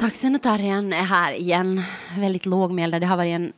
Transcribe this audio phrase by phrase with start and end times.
[0.00, 1.82] Taxen och Tarjan är här igen.
[2.18, 2.98] Väldigt lågmälda.
[2.98, 3.52] Det har varit en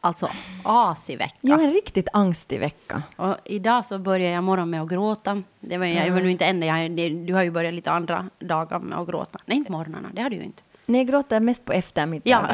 [0.00, 0.30] alltså,
[0.62, 1.36] asig vecka.
[1.40, 3.02] Ja, en riktigt angstig vecka.
[3.16, 5.42] Och idag så börjar jag morgon med att gråta.
[5.60, 6.66] Det var, jag var nu inte enda.
[6.66, 9.38] Jag, det, du har ju börjat lite andra dagar med att gråta.
[9.46, 10.10] Nej, inte morgnarna.
[10.14, 10.62] Det har du ju inte.
[10.86, 12.46] Jag gråter mest på eftermiddagen.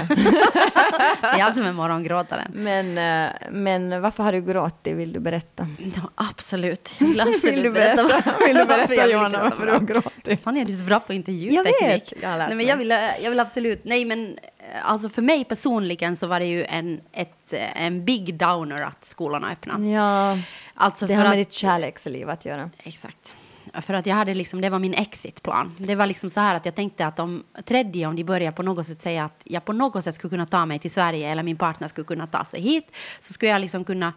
[1.23, 1.39] Ja.
[1.39, 2.53] jag som är morgongråtaren.
[2.55, 4.97] Men, eh, men varför har du gråtit?
[4.97, 5.69] Vill du berätta?
[5.79, 6.95] Ja, absolut.
[6.98, 10.42] Jag vill absolut Vill du berätta, vill du berätta jag Johanna, varför du har gråtit?
[10.42, 11.83] Sonja, du är så bra på Jag intervjuteknik.
[11.83, 12.91] vet, jag har lärt Nej, men jag, vill,
[13.23, 13.84] jag vill absolut...
[13.84, 18.05] Nej, men eh, alltså för mig personligen så var det ju en, ett, eh, en
[18.05, 19.84] big downer att skolan har öppnat.
[19.84, 20.39] Ja,
[20.75, 22.70] Alltså det har med att, ditt kärleksliv att göra.
[22.83, 23.34] Exakt.
[23.83, 25.77] För att jag hade liksom, det var min exitplan.
[25.79, 28.62] Det var liksom så här att jag tänkte att om tredje, om de börjar på
[28.62, 31.43] något sätt säga att jag på något sätt skulle kunna ta mig till Sverige eller
[31.43, 34.12] min partner skulle kunna ta sig hit så skulle jag liksom kunna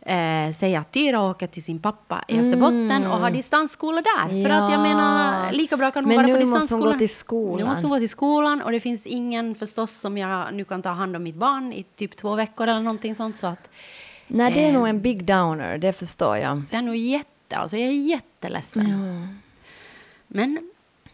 [0.00, 4.28] eh, säga att Tyra åker till sin pappa i Österbotten och har distansskola där.
[4.44, 4.82] För att jag Ja.
[4.82, 7.58] menar, lika bra kan hon Men vara nu på måste hon gå till skolan.
[7.58, 10.82] Nu måste hon gå till skolan och det finns ingen förstås som jag nu kan
[10.82, 13.38] ta hand om mitt barn i typ två veckor eller någonting sånt.
[13.38, 13.70] Så att
[14.26, 14.74] Nej, det är Eh.
[14.74, 16.68] nog en big downer, det förstår jag.
[16.68, 17.92] så jag är nog jätte, alltså jag är
[18.44, 19.38] jätteledsen.
[20.28, 20.70] Men,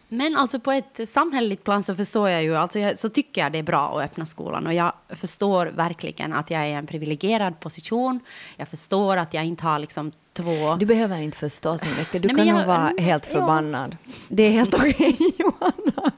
[0.07, 3.51] men alltså på ett samhälleligt plan så förstår jag ju, alltså jag, så tycker jag
[3.51, 6.87] det är bra att öppna skolan och jag förstår verkligen att jag är i en
[6.87, 8.19] privilegierad position.
[8.57, 10.75] Jag förstår att jag inte har liksom två...
[10.75, 12.21] Du behöver inte förstå så mycket.
[12.21, 13.39] Du Nej, kan nog jag- vara helt ja.
[13.39, 13.97] förbannad.
[14.29, 16.11] Det är helt okej, Johanna.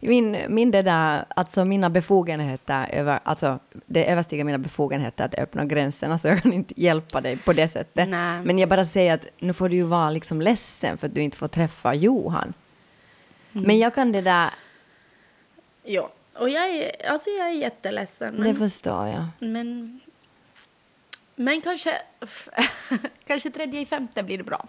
[0.00, 5.64] Min, min det där, alltså mina befogenheter, över, alltså det överstiger mina befogenheter att öppna
[5.64, 8.08] gränserna, så jag kan inte hjälpa dig på det sättet.
[8.08, 8.40] Nej.
[8.44, 11.22] Men jag bara säger att nu får du ju vara liksom ledsen för att du
[11.22, 12.54] inte får träffa Johan.
[13.52, 13.66] Mm.
[13.66, 14.50] Men jag kan det där,
[15.82, 18.42] Ja, och jag är, alltså jag är jätteledsen.
[18.42, 19.24] det förstår jag.
[19.38, 20.00] men,
[21.36, 22.02] men kanske,
[23.24, 24.66] kanske tredje i femte blir det bra.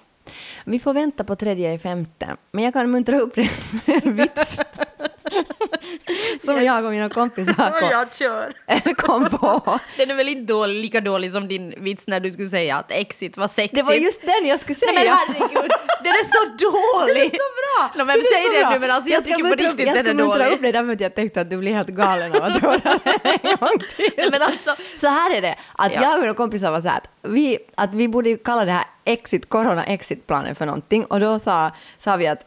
[0.66, 2.36] Vi får vänta på tredje i femte.
[2.52, 3.50] Men jag kan muntra upp det
[3.86, 4.60] med en vits.
[6.46, 8.54] Som jag och mina kompisar kom, jag kör.
[8.96, 9.80] kom på.
[9.98, 12.92] Den är väl inte dålig, lika dålig som din vits när du skulle säga att
[12.92, 13.76] exit var sexigt.
[13.76, 14.92] Det var just den jag skulle säga.
[14.94, 15.72] Nej men herregud,
[16.04, 17.16] den är så dålig!
[17.16, 18.04] Den är så bra!
[18.04, 19.88] No, men Den säg det nu, men alltså jag, ska tycker på muntra upp- riktigt
[19.88, 20.54] Jag den ska är muntra dålig.
[20.56, 23.20] upp det därför att jag tänkte att du blir helt galen av att höra den
[23.44, 24.12] en gång till.
[24.18, 26.02] Nej, men alltså, Så här är det, att Ja.
[26.02, 28.86] jag och mina kompisar var så här att vi, att vi borde kalla det här
[29.06, 32.46] exit, corona-exit-planen för någonting och då sa, sa vi att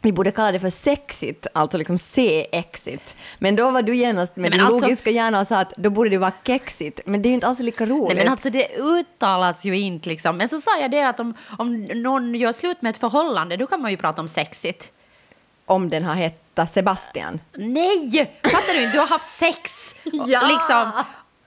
[0.00, 3.16] vi borde kalla det för sexit, alltså liksom C-exit.
[3.38, 6.10] Men då var du genast med din alltså- logiska hjärna och sa att då borde
[6.10, 7.00] det vara kexit.
[7.06, 8.08] Men det är ju inte alls lika roligt.
[8.08, 10.36] nej men alltså det uttalas ju inte liksom.
[10.36, 13.66] Men så sa jag det att om, om någon gör slut med ett förhållande då
[13.66, 14.92] kan man ju prata om sexigt.
[15.66, 17.40] Om den har hetat Sebastian.
[17.56, 18.38] Nej!
[18.42, 18.92] Fattar du inte?
[18.92, 19.94] Du har haft sex.
[20.04, 20.48] Ja.
[20.48, 20.92] Liksom,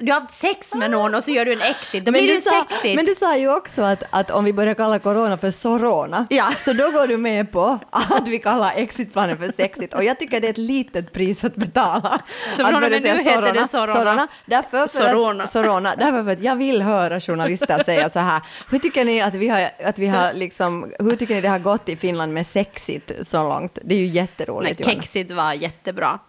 [0.01, 2.05] du har haft sex med någon och så gör du en exit.
[2.05, 2.95] Då blir det ju sa, sexigt.
[2.95, 6.51] men du sa ju också att, att om vi börjar kalla corona för sorona, Ja.
[6.65, 9.93] så då går du med på att vi kallar exitplanen för sexigt.
[9.93, 12.21] Och jag tycker det är ett litet pris att betala.
[12.57, 14.27] Så från och med nu heter det sorona.
[14.45, 15.43] Därför för Sorona.
[15.43, 15.95] Att, sorona.
[15.95, 18.41] Därför för att jag vill höra journalister säga så här.
[18.69, 21.59] Hur tycker ni att vi har, att vi har liksom, hur tycker ni det har
[21.59, 23.79] gått i Finland med sexigt så långt?
[23.83, 24.79] Det är ju Nej, jätteroligt.
[24.79, 24.95] Johanna.
[25.01, 26.19] kexigt var jättebra.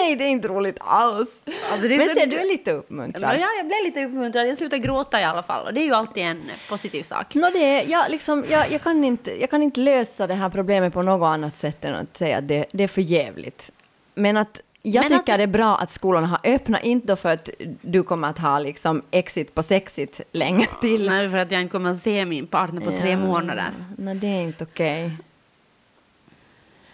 [0.00, 1.42] Nej, det är inte roligt alls.
[1.72, 3.34] Alltså, men ser du är lite uppmuntrad.
[3.40, 4.48] Ja, jag blev lite uppmuntrad.
[4.48, 5.66] Jag slutade gråta i alla fall.
[5.66, 7.34] Och det är ju alltid en positiv sak.
[7.34, 10.48] Nå, det är, jag, liksom, jag, jag, kan inte, jag kan inte lösa det här
[10.50, 13.72] problemet på något annat sätt än att säga att det, det är för jävligt.
[14.14, 17.16] Men att jag Men tycker att- det är bra att skolorna har öppnat, inte då
[17.16, 17.50] för att
[17.82, 21.06] du kommer att ha liksom exit på sexit länge till.
[21.08, 23.18] Nej, för att jag inte kommer att se min partner på tre Ja.
[23.18, 23.72] månader.
[23.98, 25.10] Nej, det är inte okej.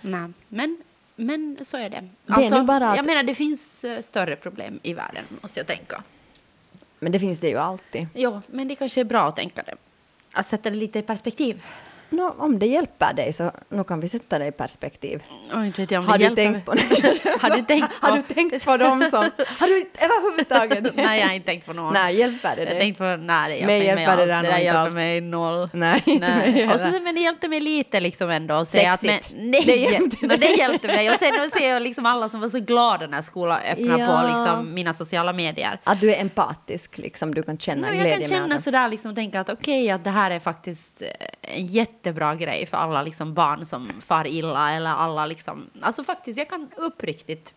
[0.00, 0.76] Nej, men,
[1.16, 2.08] men så är det.
[2.26, 5.60] Det är nog bara att- Jag menar, det finns eh, större problem i världen, måste
[5.60, 6.02] jag tänka.
[6.98, 8.06] Men det finns det ju alltid.
[8.14, 9.74] Ja, men det kanske är bra att tänka det.
[10.32, 11.62] Att sätta det lite i perspektiv.
[12.10, 15.22] Nå, om det hjälper dig så nu kan vi sätta det i perspektiv.
[15.54, 16.70] Inte vet jag om Har det du, hjälper tänkt på,
[17.40, 18.06] Har du tänkt på...
[18.06, 19.18] har du tänkt på dem som...
[19.58, 20.96] Har du överhuvudtaget?
[20.96, 21.92] Nej, jag har inte tänkt på någon.
[21.94, 22.78] Nej, hjälper det Jag dig?
[22.80, 24.94] tänkte på, nej, det hjälper Mig inte mig hjälper det Det där hjälper alls.
[24.94, 25.68] mig noll.
[25.72, 27.00] Nej, inte mig Och så, heller.
[27.00, 29.02] men det hjälpte mig lite liksom ändå att säga att...
[29.02, 30.38] Men, nej, Det hjälpte no, dig.
[30.38, 31.10] det hjälpte mig.
[31.10, 34.06] Och sen att se liksom alla som var så glada när skolan öppnade Ja.
[34.06, 35.80] på liksom, mina sociala medier.
[35.84, 37.34] Att du är empatisk, liksom.
[37.34, 39.90] Du kan känna No, glädje jag kan med känna sådär liksom och tänka att okej,
[39.90, 41.08] att det här är faktiskt eh,
[41.56, 41.66] en
[41.96, 46.48] jättebra grej för alla liksom barn som far illa eller alla liksom, alltså faktiskt, jag
[46.48, 47.54] kan uppriktigt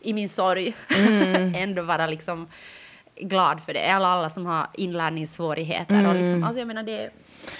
[0.00, 1.54] i min sorg Mm.
[1.56, 2.48] ändå vara liksom
[3.20, 3.80] glad för det.
[3.80, 6.44] Eller alla som har inlärningssvårigheter och liksom, Mm.
[6.44, 7.10] alltså jag menar det,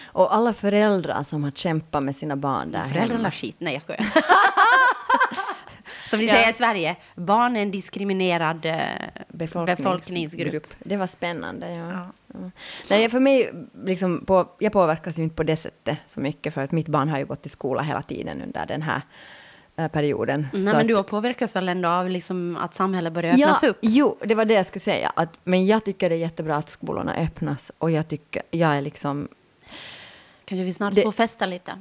[0.06, 3.30] Och alla föräldrar som har kämpat med sina barn där föräldrarna hemma.
[3.30, 4.04] skit, nej jag skojar.
[6.08, 6.34] som vi Ja.
[6.34, 8.78] säger i Sverige, barn är en diskriminerad eh,
[9.28, 10.66] befolkningsgrupp.
[10.78, 11.70] Det var spännande.
[11.74, 11.92] Ja.
[11.92, 12.08] Ja.
[12.90, 13.52] Nej, för mig,
[13.84, 17.08] liksom på, jag påverkas ju inte på det sättet så mycket, för att mitt barn
[17.08, 19.02] har ju gått i skola hela tiden under den här
[19.76, 20.46] eh, perioden.
[20.52, 23.68] Nej, Så men att- du påverkas väl ändå av liksom att samhället börjar öppnas ja,
[23.68, 23.78] upp?
[23.80, 25.12] Jo, det var det jag skulle säga.
[25.16, 28.80] Att, men jag tycker det är jättebra att skolorna öppnas och jag tycker, jag är
[28.82, 29.28] liksom
[30.44, 31.78] Kanske vi snart Det- får festa lite?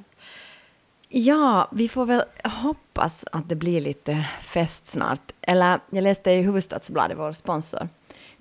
[1.15, 5.31] Ja, vi får väl hoppas att det blir lite fest snart.
[5.41, 7.89] Eller jag läste i Huvudstadsbladet, vår sponsor.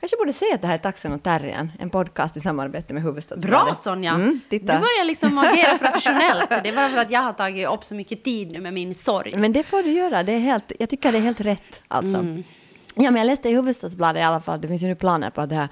[0.02, 3.02] Kanske borde säga att det här är Taxen och Terriern, en podcast i samarbete med
[3.02, 3.74] Huvudstadsbladet.
[3.74, 4.12] Bra Sonja!
[4.14, 4.66] Mm, Du titta.
[4.72, 6.48] börjar liksom agera professionellt.
[6.48, 8.94] Det är bara för att jag har tagit upp så mycket tid nu med min
[8.94, 9.34] sorg.
[9.36, 12.16] Men det får du göra, det är helt, jag tycker det är helt rätt alltså.
[12.16, 12.42] Mm.
[12.94, 15.40] Ja, men jag läste i Huvudstadsbladet i alla fall, det finns ju nu planer på
[15.40, 15.68] att det här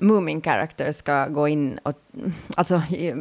[0.00, 1.92] Moomin Characters ska gå in och,
[2.56, 3.14] alltså, i,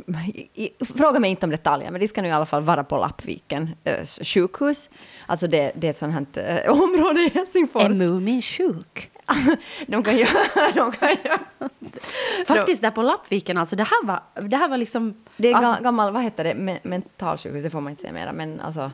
[0.54, 2.98] i, fråga mig inte om detaljer, men de ska nu i alla fall vara på
[2.98, 4.90] Lappviken eh, sjukhus.
[5.26, 7.84] Alltså det, det är ett sånt här eh, område i Helsingfors.
[7.84, 9.10] Är Mumin sjuk?
[9.88, 10.30] de kan göra,
[10.74, 11.39] de kan göra.
[12.47, 14.19] Faktiskt där på Lappviken, alltså det här var,
[14.50, 15.13] det här var liksom...
[15.38, 18.13] Det är alltså, ga, gammal, vad heter det, Me, mentalsjukhus, det får man inte säga
[18.13, 18.91] mera, men alltså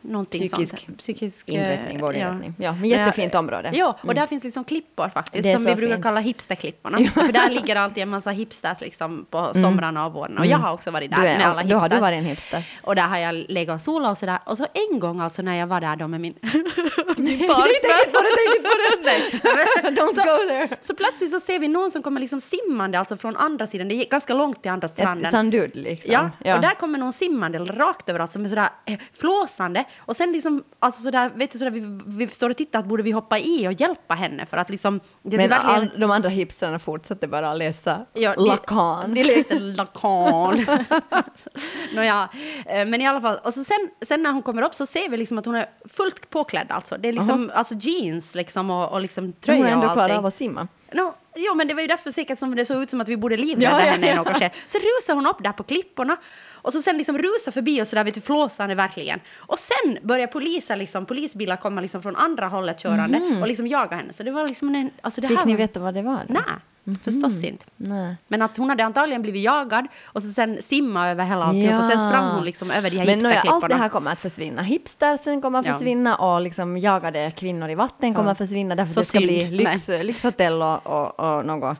[0.00, 0.98] någonting psykisk sånt.
[0.98, 2.54] Psykisk inrättning, eh, vårdinrättning.
[2.58, 3.68] Ja, men jättefint område.
[3.68, 3.80] Mm.
[3.80, 6.04] Ja, och där finns liksom klippor faktiskt, som vi brukar fint.
[6.04, 6.98] kalla hipsterklipporna.
[7.14, 10.40] För där ligger alltid en massa hipsters liksom på somrarna och vårarna.
[10.40, 11.26] Och jag har också varit där Mm.
[11.26, 12.00] Du är- med alla då har du hipsters.
[12.00, 12.62] varit en hipster.
[12.82, 14.38] Och där har jag legat och solat och sådär.
[14.46, 17.68] Och så en gång alltså när jag var där då med min, min partner.
[17.74, 19.04] inte på det, tänk inte på det!
[19.04, 19.63] Nej.
[19.84, 20.68] Don't go there!
[20.80, 23.88] Så plötsligt så ser vi någon som kommer liksom simmande, alltså från andra sidan.
[23.88, 25.24] Det är ganska långt till andra stranden.
[25.24, 26.12] Ett sandud liksom.
[26.44, 29.84] Ja, och där kommer någon simmande rakt över, alltså med sådär eh, flåsande.
[29.98, 33.02] Och sen liksom, alltså sådär, vet du, sådär, vi, vi står och tittar att borde
[33.02, 35.00] vi hoppa i och hjälpa henne för att liksom...
[35.22, 39.14] Det Men verkligen- all, de andra hipstrarna fortsatte bara att läsa Ja, de- Lacan.
[39.14, 40.66] De läste Lacan.
[41.94, 42.28] Nåja,
[42.66, 43.38] eh, men i alla fall.
[43.44, 45.66] Och så sen, sen när hon kommer upp så ser vi liksom att hon är
[45.88, 46.66] fullt påklädd.
[46.70, 46.96] Alltså.
[46.98, 50.02] Det är liksom alltså jeans liksom och, och liksom Tröja hon har ändå och klarat
[50.02, 50.18] allting.
[50.18, 50.68] av att simma.
[50.92, 53.16] No, jo, men det var ju därför säkert som det såg ut som att vi
[53.16, 54.50] borde livrädda Ja, ja, henne i något skede.
[54.66, 56.16] Så rusar hon upp där på klipporna
[56.52, 59.20] och så sen liksom rusar förbi och sådär, vet du, flåsande verkligen.
[59.36, 63.96] Och sen börjar poliser liksom, polisbilar komma liksom från andra hållet körande och liksom jaga
[63.96, 64.12] henne.
[64.12, 65.28] Så det var liksom en, alltså det.
[65.28, 66.20] Fick här ni var, veta vad det var?
[66.28, 66.34] då?
[66.84, 67.64] Nej, förstås inte.
[67.76, 68.16] Nej.
[68.28, 71.88] Men att hon hade antagligen blivit jagad och så sen simma över hela alltihop och
[71.88, 73.68] sen sprang hon liksom över de här Men nåja, allt hipsterklipporna.
[73.68, 74.62] det här kommer att försvinna.
[74.62, 75.72] Hipstersen kommer att Ja.
[75.72, 78.32] försvinna och liksom jagade kvinnor i vatten kommer Ja.
[78.32, 79.26] att försvinna därför Så det ska synd.
[79.28, 81.78] bli lyx, lyxhotell och, och, och något,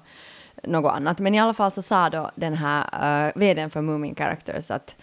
[0.65, 1.19] något annat.
[1.19, 4.97] Men i alla fall så sa då den här uh, vdn för Moomin Characters att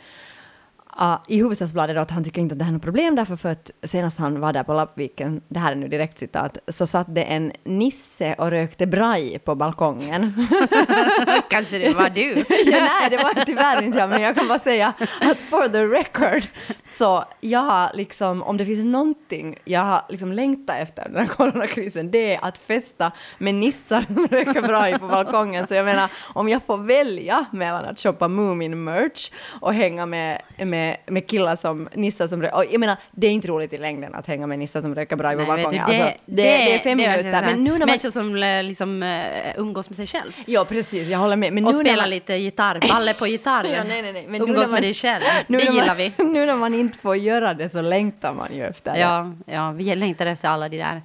[0.99, 3.35] uh, i Huvudstadsbladet då att han tycker inte att det här är något problem därför
[3.35, 6.87] för att senast han var där på Lappviken, det här är nu direkt citat, så
[6.87, 10.47] satt det en nisse och rökte braj på balkongen.
[11.49, 12.29] Kanske det var du.
[12.49, 15.83] ja, nej, det var tyvärr inte jag, men jag kan bara säga att for the
[15.85, 16.43] record,
[16.89, 21.25] så jag har liksom, om det finns någonting jag har liksom längtat efter den här
[21.25, 25.67] coronakrisen, det är att festa med nissar som röker bra på balkongen.
[25.67, 30.80] Så jag menar, om jag får välja mellan att shoppa Moomin-merch och hänga med, med,
[31.05, 34.27] med killar som, nissar som röker, jag menar, det är inte roligt i längden att
[34.27, 35.83] hänga med nissar som röker bra på balkongen.
[35.83, 37.87] alltså, det, det, är fem det minuter, sådär men nu när man...
[37.87, 40.31] Människor som eh, liksom uh, umgås med sig själv.
[40.45, 41.53] Ja, precis, jag håller med.
[41.53, 43.63] Men Och spelar man- lite gitarr, balle på gitarr.
[43.71, 44.25] Ja, nej, nej, nej.
[44.27, 45.21] Men Umgås man- med dig själv.
[45.47, 46.11] Det gillar man, vi.
[46.17, 48.99] Nu när man inte får göra det så längtar man ju efter det.
[48.99, 51.01] Ja, ja, vi längtar efter alla de där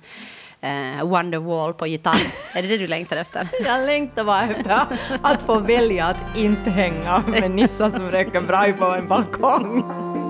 [0.64, 2.20] uh, Wonderwall på gitarr.
[2.54, 3.48] är det det du längtar efter?
[3.64, 4.86] Jag längtar bara efter
[5.22, 9.82] att få välja att inte hänga med nissar som röker braj på en balkong.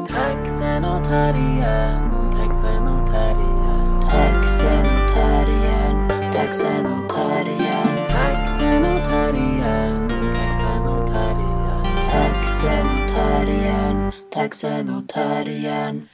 [0.08, 10.08] Taxen och terriern, taxen och terriern Taxen och terriern, taxen och terriern Taxen och terriern,
[10.34, 16.08] taxen och terriern Taxen och terriern, taxen och terriern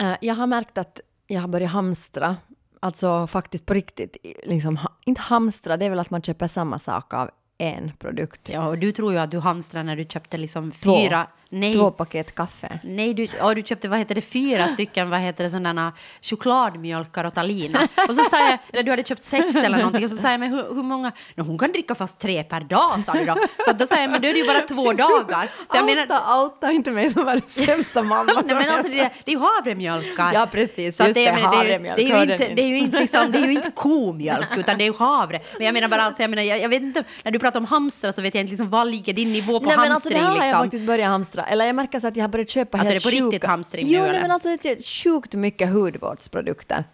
[0.00, 2.36] Eh, Jag har märkt att jag har börjat hamstra.
[2.80, 4.16] Alltså faktiskt på riktigt.
[4.44, 8.50] Liksom, inte hamstra, det är väl att man köper samma sak av en produkt.
[8.52, 11.26] Ja, och du tror ju att du hamstrade när du köpte liksom fyra...
[11.52, 12.78] Nej, Två paket kaffe.
[12.84, 15.92] nej du, ja, du köpte vad heter det, fyra stycken vad heter det, sådana
[16.22, 17.88] chokladmjölkar åt Alina.
[18.08, 20.40] Och så sa jag, eller du hade köpt sex eller någonting, och så sa jag,
[20.40, 21.12] men hur, hur många?
[21.34, 23.36] No, hon kan dricka fast tre per dag, sa du då.
[23.66, 25.46] Så då sa jag, men då är det ju bara två dagar.
[25.70, 28.32] Så jag menar, outa, outa inte mig som världens sämsta mamma.
[28.46, 30.30] Nej, men alltså det, är- det är ju havremjölkar.
[30.34, 30.96] Ja, precis.
[30.96, 33.32] Så Just det, menar, det, är det, är ju inte, det är ju inte liksom,
[33.32, 35.40] det är ju inte komjölk, utan det är ju havre.
[35.56, 37.66] Men jag menar bara alltså, jag menar, jag, jag vet inte, när du pratar om
[37.66, 40.14] hamstrar så vet jag inte liksom, vad ligger din nivå på Nej, men alltså, det
[40.14, 40.62] hamstring har jag liksom.
[40.62, 41.39] faktiskt börjat hamstra.
[41.44, 43.42] Eller jag märker så att jag har börjat köpa Alltså, helt det är på riktigt
[43.42, 43.48] sjuka...
[43.48, 44.20] hamstring Jo, nu, nej, eller?
[44.22, 44.48] men alltså
[45.04, 46.84] sjukt mycket hudvårdsprodukter.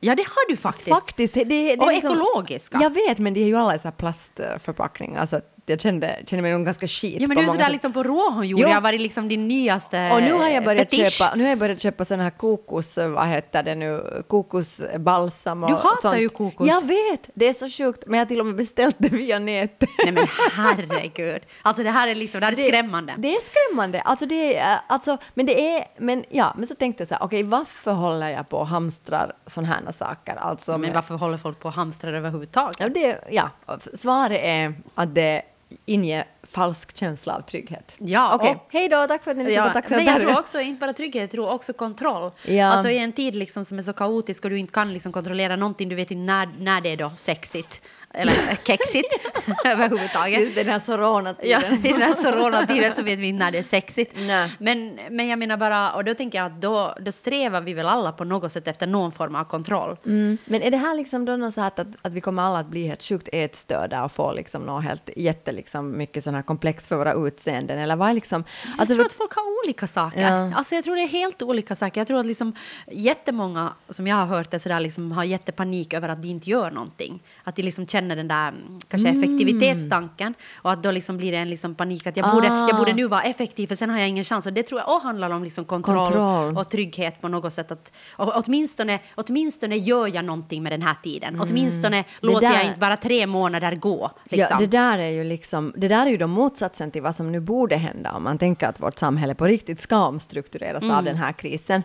[0.00, 0.88] Ja, det har du faktiskt.
[0.88, 1.34] Faktiskt.
[1.34, 2.78] Det, det, det Och liksom- ekologiska.
[2.82, 5.20] Jag vet, men det är ju alla i plastförpackningar.
[5.20, 7.72] Alltså jag kände, kände mig nog ganska skit Ja, men du är sådär sätt.
[7.72, 8.60] liksom på råhångjord.
[8.60, 8.66] Jo.
[8.68, 11.12] Det har varit liksom din nyaste Och nu har jag börjat fetisch.
[11.12, 15.68] köpa, nu har jag börjat köpa sån här kokos, vad heter det nu, kokosbalsam och
[15.68, 16.20] Du hatar sånt.
[16.22, 16.68] ju kokos.
[16.68, 19.38] Jag vet, det är så sjukt, men jag har till och med beställt det via
[19.38, 19.88] nätet.
[20.04, 21.42] Nej men herregud.
[21.62, 23.14] Alltså det här är liksom, det här är skrämmande.
[23.18, 24.00] Det är skrämmande.
[24.00, 27.22] Alltså det är, alltså, men det är, men ja, men så tänkte jag så här,
[27.24, 30.36] okej, varför håller jag på och hamstrar såna här saker?
[30.36, 32.76] Alltså, men varför håller folk på och hamstrar överhuvudtaget?
[32.80, 33.50] Ja, det, ja,
[33.98, 35.42] svaret är att det
[35.86, 37.94] inger falsk känsla av trygghet.
[37.98, 40.38] Ja, och- Hej då, tack för att ni lyssnade Ja, på så men jag tror
[40.38, 42.30] också, inte bara trygghet, jag tror också kontroll.
[42.46, 42.66] Ja.
[42.66, 45.56] Alltså i en tid liksom som är så kaotisk och du inte kan liksom kontrollera
[45.56, 47.82] någonting, du vet inte när, när det är då sexigt
[48.14, 48.32] eller
[48.66, 49.14] kexigt
[49.64, 50.40] överhuvudtaget.
[50.40, 51.86] Just den här Ja, coronatiden.
[51.86, 54.16] i den här coronatiden så vet vi inte när det är sexigt.
[54.26, 54.52] Nej.
[54.58, 57.86] Men, men jag menar bara, och då tänker jag att då, då strävar vi väl
[57.86, 59.96] alla på något sätt efter någon form av kontroll.
[60.06, 60.38] Mm.
[60.44, 62.86] Men är det här liksom då något så att, att, vi kommer alla att bli
[62.86, 66.96] helt sjukt ätstörda och få liksom något helt jätte liksom mycket sån här komplex för
[66.96, 68.44] våra utseenden eller vad är liksom...
[68.64, 70.20] Jag Alltså, tror för- att folk har olika saker.
[70.20, 70.54] Ja.
[70.54, 72.00] Alltså jag tror det är helt olika saker.
[72.00, 72.52] Jag tror att liksom
[72.92, 76.70] jättemånga som jag har hört det sådär liksom har jättepanik över att de inte gör
[76.70, 77.22] någonting.
[77.44, 81.38] Att de liksom känner den där mm, kanske effektivitetstanken och att då liksom blir det
[81.38, 82.68] en liksom panik att jag borde, Ah.
[82.68, 84.46] jag borde nu vara effektiv för sen har jag ingen chans.
[84.46, 86.56] Och det tror jag också handlar om liksom kontroll, Kontroll.
[86.58, 87.70] och trygghet på något sätt.
[87.72, 91.40] Att, åtminstone, åtminstone gör jag någonting med den här tiden.
[91.40, 94.10] Åtminstone låter där- jag inte bara tre månader gå.
[94.24, 94.56] Liksom.
[94.60, 97.32] Ja, det där är ju liksom, det där är ju då motsatsen till vad som
[97.32, 100.96] nu borde hända om man tänker att vårt samhälle på riktigt ska omstruktureras Mm.
[100.96, 101.82] av den här krisen.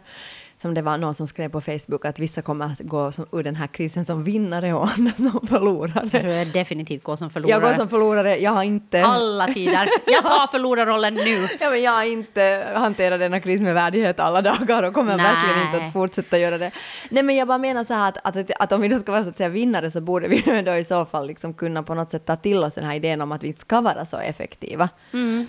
[0.63, 3.43] Som det var någon som skrev på Facebook att vissa kommer att gå som, ur
[3.43, 6.37] den här krisen som vinnare och andra som förlorare.
[6.37, 7.61] jag definitivt går som förlorare.
[7.61, 9.03] Jag går som förlorare, jag har inte...
[9.03, 9.89] Alla tider.
[10.05, 11.47] Jag tar förlorarrollen nu.
[11.59, 15.25] Ja, men jag har inte hanterat denna kris med värdighet alla dagar och kommer Nej.
[15.25, 16.71] verkligen inte att fortsätta göra det.
[17.09, 19.23] Nej, men jag bara menar så här att, att, att om vi då ska vara
[19.23, 22.11] så att säga vinnare så borde vi då i så fall liksom kunna på något
[22.11, 24.89] sätt ta till oss den här idén om att vi inte ska vara så effektiva.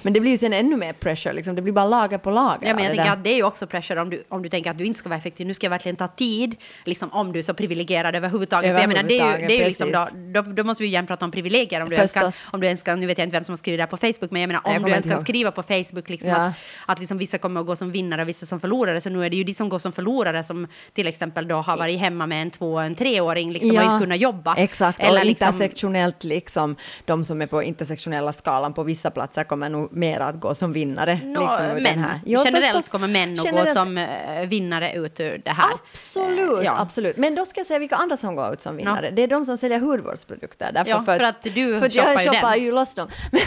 [0.03, 1.55] Men det blir ju sen ännu mer pressure, liksom.
[1.55, 2.69] det blir bara lager på lager.
[2.69, 3.19] Ja, men jag det tänker där.
[3.19, 5.09] att det är ju också pressure om du, om du tänker att du inte ska
[5.11, 5.47] vara effektiv.
[5.47, 8.75] Nu ska jag verkligen ta tid, liksom, om du är så privilegierad överhuvudtaget.
[8.75, 10.83] För jag menar, det är ju, Överhuvudtaget, det är ju liksom då, då, då måste
[10.83, 11.81] vi ju igen prata om privilegier.
[11.81, 12.49] Om du, ens kan, Förstås.
[12.53, 13.97] om du ens kan, nu vet jag inte vem som har skrivit det här på
[13.97, 15.21] Facebook, men jag menar Jag om kommer du ens kan ihåg.
[15.21, 16.37] skriva på Facebook liksom, Ja.
[16.37, 16.55] att,
[16.87, 19.01] att liksom vissa kommer att gå som vinnare och vissa som förlorare.
[19.01, 21.77] Så nu är det ju de som går som förlorare som till exempel då har
[21.77, 24.55] varit hemma med en två och en treåring liksom, och inte kunnat jobba.
[24.55, 29.45] Exakt, Eller och liksom, intersektionellt liksom, de som är på intersektionella skalan på vissa platser
[29.45, 31.21] kommer nog mer att gå som vinnare.
[31.25, 31.99] Nå, liksom, män.
[31.99, 32.21] här.
[32.27, 32.89] Jo, Generellt förstås.
[32.89, 35.71] kommer män att gå Generellt- som eh, vinnare ut ur det här.
[35.93, 36.81] Absolut, Eh, ja.
[36.81, 37.17] absolut.
[37.17, 39.11] Men då ska jag säga vilka andra som går ut som vinnare.
[39.11, 40.71] Det är de som säljer hudvårdsprodukter.
[40.75, 43.09] Därför Ja, för att du för att jag shoppar ju shoppar ju loss dem.
[43.33, 43.41] Men,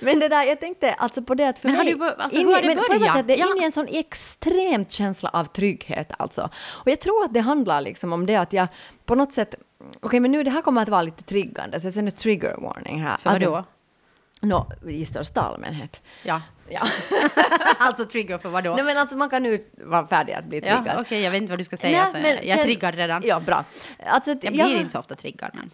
[0.00, 1.94] men det där, jag tänkte alltså på det att för Men mig...
[1.94, 3.46] du alltså, in det men att är Ja.
[3.54, 6.48] inne i en sån extremt känsla av trygghet alltså.
[6.84, 8.68] Och jag tror att det handlar liksom om det att jag
[9.06, 9.54] på något sätt...
[10.00, 13.02] Okej, men nu det här kommer att vara lite triggande, så jag sänder trigger warning
[13.02, 13.16] här.
[13.16, 13.56] För vadå?
[13.56, 13.70] Alltså,
[14.40, 16.02] Nå, i största allmänhet.
[16.22, 16.42] Ja.
[16.68, 16.88] Ja.
[17.78, 18.74] alltså trigger för vadå?
[18.74, 21.00] Nej men alltså man kan nu vara färdig att bli ja, triggad.
[21.00, 22.02] Okej, jag vet inte vad du ska säga.
[22.02, 23.22] Nej, så men jag, triggar redan.
[23.24, 23.64] Ja, bra.
[24.06, 25.50] Alltså, Jag blir inte så ofta triggad.
[25.54, 25.70] Men...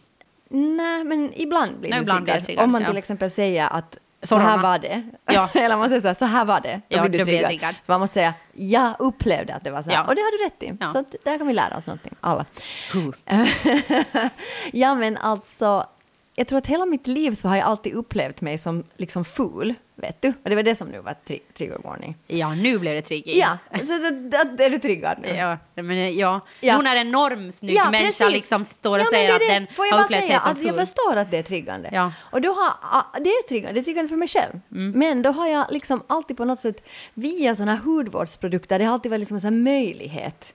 [0.76, 2.46] Nej, men ibland blir Nej, du ibland blir jag triggad.
[2.46, 2.88] triggad, Om man ja.
[2.88, 5.02] till exempel säger att så här var det.
[5.24, 5.48] Ja.
[5.54, 6.80] Eller man säger så här, så här var det.
[6.88, 7.48] Då Ja, blir du blir triggad.
[7.48, 7.74] triggad.
[7.86, 9.96] Man måste säga, jag upplevde att det var så här.
[9.96, 10.04] Ja.
[10.04, 10.76] Och det har du rätt i.
[10.80, 10.92] Ja.
[10.92, 12.44] Så där kan vi lära oss någonting, alla.
[14.72, 15.86] Ja, men alltså,
[16.34, 19.74] jag tror att hela mitt liv så har jag alltid upplevt mig som liksom ful,
[19.94, 20.28] vet du?
[20.28, 22.16] Och det var det som nu var tri- trigger warning.
[22.26, 23.36] Ja, nu blev det triggig.
[23.36, 25.28] Ja, är du triggad nu?
[25.28, 26.40] Ja, men, ja.
[26.60, 26.74] Ja.
[26.76, 28.32] Jo, när en normsnygg Ja, människa precis.
[28.32, 30.74] liksom står och Ja, säger det är att den har upplevt sig som att Jag
[30.76, 31.88] förstår att det är triggande.
[31.92, 32.00] Ja.
[32.00, 32.12] Mm.
[32.30, 34.60] Och då har, det är triggande, det är triggande för mig själv.
[34.68, 38.92] Men då har jag liksom alltid på något sätt via sådana här hudvårdsprodukter, det har
[38.92, 40.54] alltid varit liksom en möjlighet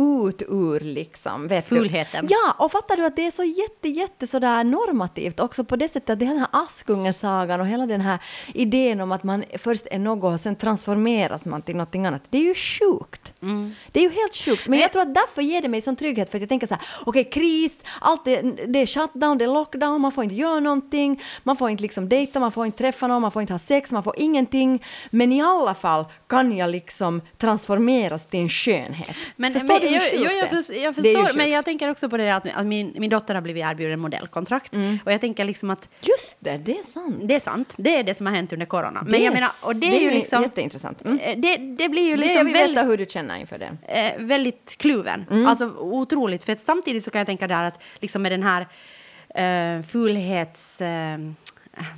[0.00, 2.26] ut ur liksom, vet Fulheten.
[2.26, 2.34] Du?
[2.34, 5.88] Ja, och fattar du att det är så jätte, jätte sådär normativt också på det
[5.88, 8.18] sättet att det den här Askungesagan och hela den här
[8.54, 12.22] idén om att man först är något och sen transformeras man till någonting annat.
[12.30, 13.34] Det är ju sjukt.
[13.92, 14.68] Det är ju helt sjukt.
[14.68, 16.74] Men jag tror att därför ger det mig sån trygghet för att jag tänker så
[16.74, 20.60] här, okej kris, allt är, det är shutdown, det är lockdown, man får inte göra
[20.60, 23.58] någonting, man får inte liksom dejta, man får inte träffa någon, man får inte ha
[23.58, 24.84] sex, man får ingenting.
[25.10, 29.16] Men i alla fall kan jag liksom transformeras till en skönhet.
[29.36, 32.94] Men, Förstår men, jag, förstår, jag men jag tänker också på det att, att min,
[32.98, 34.74] min dotter har blivit erbjuden modellkontrakt.
[34.74, 34.98] Mm.
[35.04, 37.16] Och jag tänker liksom att Just det, det är sant.
[37.22, 39.02] det är sant, det är det som har hänt under corona.
[39.02, 40.42] Men Det jag menar, och det det är ju liksom...
[40.42, 41.04] jätteintressant.
[41.04, 41.18] Mm.
[41.18, 43.76] eh, Det, det blir ju Det jag liksom vill veta hur du känner inför det.
[43.88, 45.24] eh, väldigt kluven.
[45.30, 45.46] Mm.
[45.46, 46.44] Alltså otroligt.
[46.44, 48.66] För samtidigt så kan jag tänka där att liksom med den här
[49.34, 50.80] eh, fulhets...
[50.80, 51.18] Eh,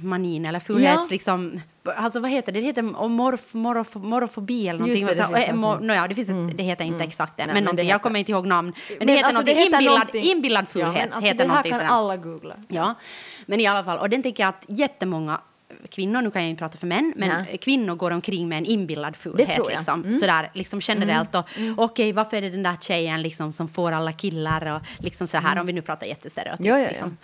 [0.02, 1.02] manin eller fulhets...
[1.02, 1.07] Ja.
[1.11, 1.61] Liksom,
[1.97, 2.61] alltså vad heter det?
[2.61, 5.07] Det heter morf, morf, morofobi eller någonting.
[5.07, 7.47] det, det finns eh, något mo- nåja, det, finns ett, det heter inte exakt det,
[7.47, 8.73] Nej, men, men det heter- jag kommer inte ihåg namn.
[8.88, 10.92] Men, det Men heter alltså, någonting, det heter inbillad, någonting- inbillad Ja, fulhet.
[10.95, 11.87] men alltså, heter det här kan sådär.
[11.92, 12.54] alla googla.
[12.68, 12.95] Ja,
[13.47, 15.40] men i alla fall, och den tänker jag att jättemånga
[15.90, 17.59] kvinnor, nu kan jag inte prata för män, men Nej.
[17.59, 19.49] kvinnor går omkring med en inbillad fulhet.
[19.57, 19.66] Jag.
[19.66, 19.76] Mm.
[19.76, 21.35] Liksom, sådär, liksom generellt.
[21.35, 21.45] Och,
[21.76, 24.75] Okej, varför är det den där tjejen liksom, som får alla killar?
[24.76, 26.61] Och liksom så här, om vi nu pratar jättestereotypt.
[26.61, 26.73] Mm.
[26.73, 26.88] Ja, ja, ja.
[26.88, 27.16] Liksom.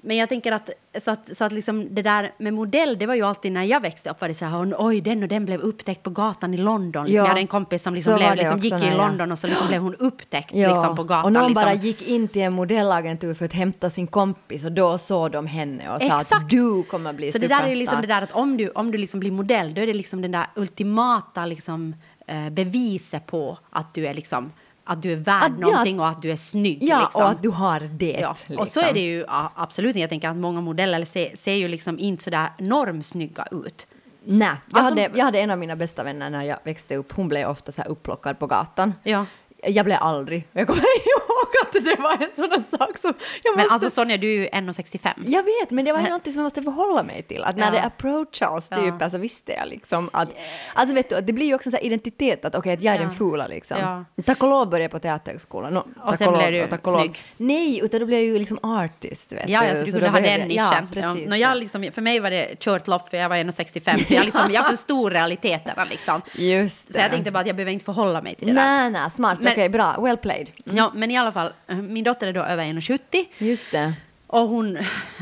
[0.00, 3.14] Men jag tänker att, så att, så att liksom det där med modell, det var
[3.14, 5.60] ju alltid när jag växte upp, var det så här, oj den och den blev
[5.60, 7.04] upptäckt på gatan i London.
[7.04, 9.38] Liksom, Ja, jag hade en kompis som liksom så blev, liksom, gick i London och
[9.38, 11.24] så liksom blev hon upptäckt Ja, liksom, på gatan.
[11.24, 11.64] och någon liksom.
[11.64, 15.46] bara gick in till en modellagentur för att hämta sin kompis och då såg de
[15.46, 17.76] henne och sa att du kommer bli Så det där är superstar.
[17.78, 20.22] liksom det där att om du, om du liksom blir modell, då är det liksom
[20.22, 21.94] den där ultimata liksom,
[22.26, 24.52] eh, beviset på att du är liksom
[24.88, 26.78] att du är värd Att- ja, någonting och att du är snygg.
[26.82, 27.22] Ja, liksom.
[27.22, 28.18] och att du har det.
[28.20, 28.58] Ja, liksom.
[28.58, 29.96] och så är det ju ja, absolut.
[29.96, 33.86] Jag tänker att många modeller ser, ser ju liksom inte så där normsnygga ut.
[34.24, 37.12] Nej, jag, Alltså- hade, jag hade en av mina bästa vänner när jag växte upp.
[37.12, 38.94] Hon blev ofta så här upplockad på gatan.
[39.02, 39.26] Ja.
[39.66, 40.48] Jag blev aldrig.
[40.52, 41.27] Jag kommer ihåg
[41.76, 43.14] att det var en sån sak som...
[43.42, 45.08] Jag, Men måste, alltså Sonja, du är ju 1,65.
[45.26, 47.44] jag vet, men det var något som jag måste förhålla mig till.
[47.44, 47.70] Att när Ja.
[47.72, 49.10] det approachar oss typer Ja.
[49.10, 50.28] så visste jag liksom att...
[50.74, 52.94] Alltså vet du, det blir ju också en sån här identitet att okej, att jag
[52.94, 53.02] är Ja.
[53.04, 53.76] den fula liksom.
[53.80, 54.22] Ja.
[54.22, 55.74] Tack och lov började jag på Teaterhögskolan.
[55.74, 57.18] No, tack sen blev du och tack och snygg.
[57.36, 59.32] Nej, utan då blev jag ju liksom artist.
[59.32, 59.66] Vet Ja, du.
[59.66, 60.88] ja, så du då kunde ha den nischen.
[60.94, 61.14] Ja.
[61.14, 63.98] Nå, jag liksom, för mig var det kört lopp, för jag var 1,65.
[63.98, 65.84] För jag, liksom, jag förstod realiteterna.
[65.90, 66.22] Liksom.
[66.34, 67.14] Just Så jag det.
[67.14, 68.64] tänkte bara att jag behöver inte förhålla mig till det där.
[68.64, 69.38] Nej, nej, smart.
[69.40, 69.96] Men- Okej, bra.
[70.00, 70.50] Well played.
[70.64, 73.92] Ja, men i alla fall, min dotter är då över 1,70 Just det.
[74.26, 74.78] och hon,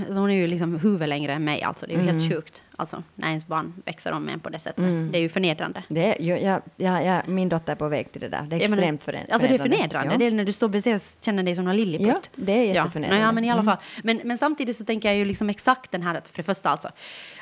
[0.08, 1.62] hon är ju liksom huvud längre än mig.
[1.62, 1.86] Alltså.
[1.86, 2.18] Det är ju Mm.
[2.18, 2.62] helt sjukt.
[2.78, 4.84] Alltså, när ens barn växer om en på det sättet.
[5.12, 5.82] Det är ju förnedrande.
[5.88, 8.42] Det är, jag, jag, jag, min dotter är på väg till det där.
[8.42, 9.32] Det är extremt förnedrande.
[9.32, 10.12] Alltså det är förnedrande.
[10.12, 10.18] Ja.
[10.18, 12.30] Det är när du står bredvid och känner dig som en liljeputt.
[12.34, 13.24] Ja, det är jätteförnedrande.
[13.24, 13.76] Ja, men i alla fall.
[14.02, 16.70] Men, men samtidigt så tänker jag ju liksom exakt den här, att för det första
[16.70, 16.88] alltså,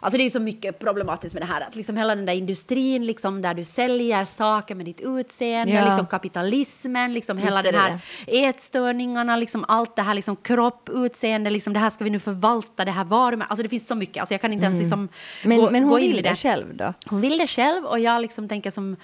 [0.00, 2.34] alltså det är ju så mycket problematiskt med det här att liksom hela den där
[2.34, 5.84] industrin liksom där du säljer saker med ditt utseende, Ja.
[5.84, 10.88] liksom kapitalismen, liksom hela Visst den det här ätstörningarna, liksom allt det här liksom kropp,
[10.92, 13.50] utseende, liksom det här ska vi nu förvalta, det här varumärket.
[13.50, 15.08] Alltså det finns så mycket, alltså jag kan inte ens liksom Mm.
[15.44, 16.94] Men, gå, men hon i vill det själv då?
[17.06, 18.96] hon vill det själv och jag liksom tänker som...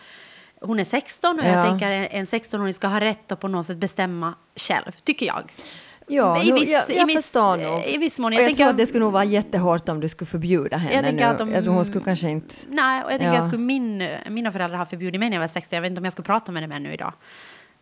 [0.63, 1.51] Hon är 16 och Ja.
[1.51, 5.53] jag tänker en 16-åring ska ha rätt att på något sätt bestämma själv, tycker jag.
[6.07, 7.85] Ja, I nu- viss- jag, i jag viss- förstår nog.
[7.87, 8.33] i viss mån.
[8.33, 11.03] Jag jag, tänker- tror att det skulle nog vara jättehårt om du skulle förbjuda henne
[11.03, 11.31] tänker nu.
[11.33, 12.55] att de- jag tror hon skulle kanske inte...
[12.69, 13.41] Nej, och jag tänker Ja.
[13.41, 15.77] jag skulle min, mina föräldrar har förbjudit mig när jag var 16.
[15.77, 17.13] Jag vet inte om jag skulle prata med dem ännu idag.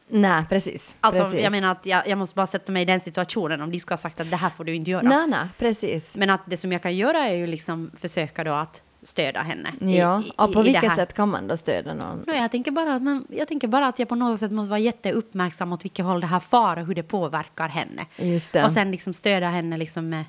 [0.09, 0.97] Nej, precis.
[1.01, 1.41] Alltså, precis.
[1.43, 3.93] jag menar att jag, jag måste bara sätta mig i den situationen om de skulle
[3.93, 5.03] ha sagt att det här får du inte göra.
[5.03, 6.17] Nej, nej, precis.
[6.17, 9.73] Men att det som jag kan göra är ju liksom försöka då att stödja henne.
[9.81, 12.19] i- Ja, i, och på i vilket sätt kan man då stödja någon?
[12.27, 14.71] No, jag, tänker bara att man, jag tänker bara att jag på något sätt måste
[14.71, 18.07] vara jätteuppmärksam åt vilket håll det här far och hur det påverkar henne.
[18.17, 18.65] Just det.
[18.65, 20.25] Och sen liksom stödja henne liksom med...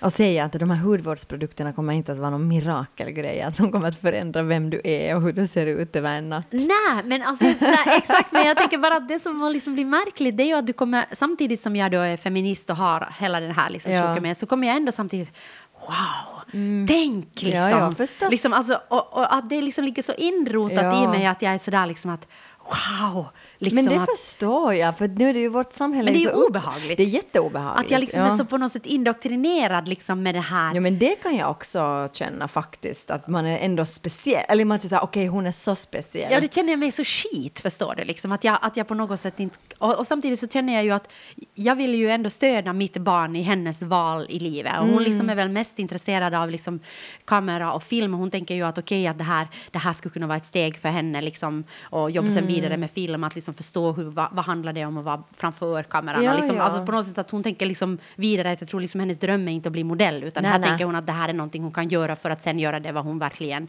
[0.00, 4.00] Och säga att de här hudvårdsprodukterna kommer inte att vara någon mirakelgrej, som kommer att
[4.00, 6.46] förändra vem du är och hur du ser ut över en natt.
[6.50, 8.32] Nej, men alltså, nej, exakt.
[8.32, 10.72] Men jag tänker bara att det som liksom blir märkligt det är ju att du
[10.72, 14.20] kommer, samtidigt som jag då är feminist och har hela den här liksom Ja.
[14.20, 15.32] med, så kommer jag ändå samtidigt
[15.80, 16.86] Wow!
[16.88, 17.60] Tänk liksom!
[17.62, 17.70] Mm.
[17.70, 18.30] Ja, ja, förstås.
[18.30, 21.04] liksom alltså, och, och att det liksom ligger så inrotat Ja.
[21.04, 22.26] i mig att jag är sådär liksom att
[22.64, 23.26] wow!
[23.58, 26.26] Liksom Men det att, förstår jag, för nu är det ju vårt samhälle Men det
[26.26, 26.96] är ju obehagligt.
[26.96, 27.86] Det är jätteobehagligt.
[27.86, 28.32] att jag liksom ja.
[28.32, 30.74] är så på något sätt indoktrinerad liksom med det här.
[30.74, 34.44] Ja, men det kan jag också känna faktiskt, att man är ändå speciell.
[34.48, 36.32] Eller man säger okej, hon är så speciell.
[36.32, 38.04] Ja, det känner jag mig så skit, förstår du.
[38.04, 39.56] Liksom, att, jag, att jag på något sätt inte...
[39.78, 41.12] Och, och samtidigt så känner jag ju att
[41.54, 44.72] jag vill ju ändå stödja mitt barn i hennes val i livet.
[44.80, 46.80] Och hon liksom är väl mest intresserad av liksom
[47.24, 48.14] kamera och film.
[48.14, 50.76] Hon tänker ju att okej, att det här, det här skulle kunna vara ett steg
[50.76, 53.24] för henne liksom, och jobba sen vidare med film.
[53.24, 56.24] Att liksom förstå hur, vad, vad handlar det om att vara framför kameran.
[56.24, 56.62] Ja, liksom, ja.
[56.62, 59.48] Alltså på något sätt att hon tänker liksom vidare att jag tror liksom hennes dröm
[59.48, 60.24] är inte att bli modell.
[60.24, 60.68] Utan Nej, här nej.
[60.68, 62.92] tänker hon att det här är någonting hon kan göra för att sen göra det
[62.92, 63.68] vad hon verkligen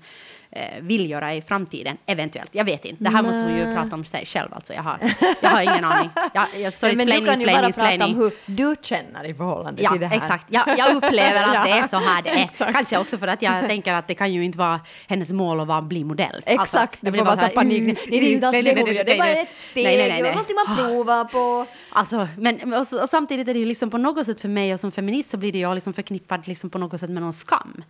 [0.52, 1.98] eh, vill göra i framtiden.
[2.06, 2.56] Eventuellt.
[2.56, 3.04] Jag vet inte.
[3.04, 4.54] Det här måste hon ju prata om sig själv.
[4.54, 4.74] Alltså.
[4.74, 4.98] Jag, har,
[5.42, 6.10] jag har ingen aning.
[6.34, 9.34] Jag, jag, sorry, men du explaining, kan ju bara prata om hur du känner i
[9.34, 10.18] förhållande Ja, till det här.
[10.18, 10.46] exakt.
[10.50, 12.44] Jag, jag upplever att det är Ja, så här det är.
[12.44, 12.74] exakt.
[12.74, 15.68] Kanske också för att jag tänker att det kan ju inte vara hennes mål att
[15.68, 16.44] vara, bli modell.
[16.46, 17.84] Exakt, Alltså, du får bara panik.
[17.84, 19.04] Nej, det är ju inte alls nej, det nej, hon nej, gör.
[19.04, 19.44] Det är nej, bara nej.
[19.44, 19.84] ett steg.
[19.84, 20.32] Nej, nej, nej, nej.
[20.32, 21.70] någonting man provar på.
[21.90, 24.80] Alltså, men, och, och samtidigt är det ju liksom på något sätt för mig och
[24.80, 27.84] som feminist så blir det jag liksom förknippad liksom på något sätt med någon skam.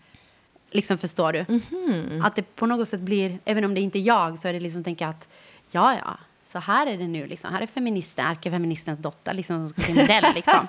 [0.72, 1.46] Liksom förstår du?
[1.50, 2.22] Mhm.
[2.26, 4.60] Att det på något sätt blir, även om det inte är jag, så är det
[4.60, 5.28] liksom tänka att
[5.72, 7.54] ja, ja, så här är det nu liksom.
[7.54, 10.68] Här är feministen, ärkefeministens dotter liksom som ska bli modell liksom.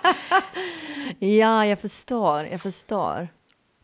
[1.18, 2.44] Ja, jag förstår.
[2.44, 3.29] Jag förstår.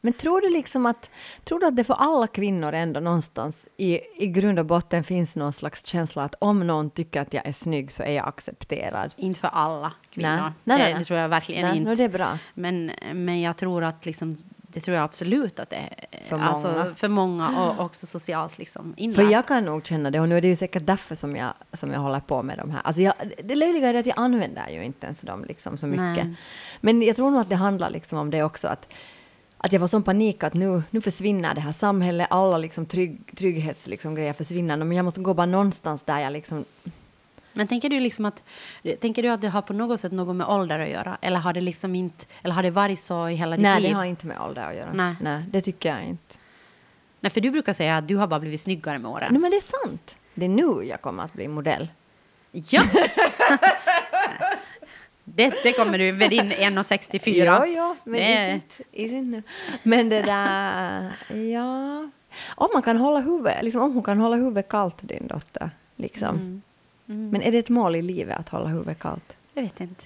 [0.04, 1.10] Men tror du liksom att,
[1.44, 5.36] tror du att det för alla kvinnor ändå någonstans i, i grund och botten finns
[5.36, 9.14] någon slags känsla att om någon tycker att jag är snygg så är jag accepterad?
[9.16, 10.28] inte för alla kvinnor.
[10.28, 10.40] Nej.
[10.42, 10.94] Nej, nej, det, nej.
[10.98, 11.90] det tror jag verkligen Nej, inte.
[11.90, 12.38] no, det är bra.
[12.54, 14.36] Men, men jag tror att liksom
[14.68, 16.24] Det tror jag absolut att det är.
[16.24, 16.94] För Alltså, många.
[16.94, 19.16] för många och också socialt liksom inlärt.
[19.16, 21.52] För jag kan nog känna det och nu är det ju säkert därför som jag,
[21.72, 22.80] som jag håller på med de här.
[22.84, 23.14] Alltså jag,
[23.44, 26.26] det löjliga är att jag använder ju inte ens dem liksom så mycket.
[26.26, 26.34] Nej.
[26.80, 28.92] Men jag tror nog att det handlar liksom om det också att
[29.64, 33.36] att jag var sån panik att nu, nu försvinner det här samhället, alla liksom trygg,
[33.36, 36.64] trygghets liksom försvinner, men jag måste gå bara någonstans där jag liksom...
[37.52, 38.42] Men tänker du liksom att
[39.00, 41.52] tänker du att det har på något sätt något med ålder att göra eller har
[41.52, 43.90] det liksom inte eller har det varit så i hela ditt Nej, liv?
[43.90, 44.92] det har inte med ålder att göra.
[44.92, 45.14] Nej.
[45.20, 46.34] Nej, det tycker jag inte.
[47.20, 49.28] Nej, för du brukar säga att du har bara blivit snyggare med åren.
[49.30, 50.18] Nej, men det är sant.
[50.34, 51.88] Det är nu jag kommer att bli modell.
[52.52, 52.82] Ja.
[55.34, 57.44] det, det kommer du med din 1,64.
[57.44, 58.60] Ja, ja, men det,
[58.92, 59.42] is inte, nu.
[59.82, 61.12] Men det där,
[61.50, 62.10] ja...
[62.54, 65.70] Om man kan hålla huvudet, liksom om hon kan hålla huvudet kallt, din dotter.
[65.96, 66.62] Liksom.
[67.08, 67.30] Mm.
[67.30, 69.36] Men är det ett mål i livet att hålla huvudet kallt?
[69.54, 70.04] Jag vet inte.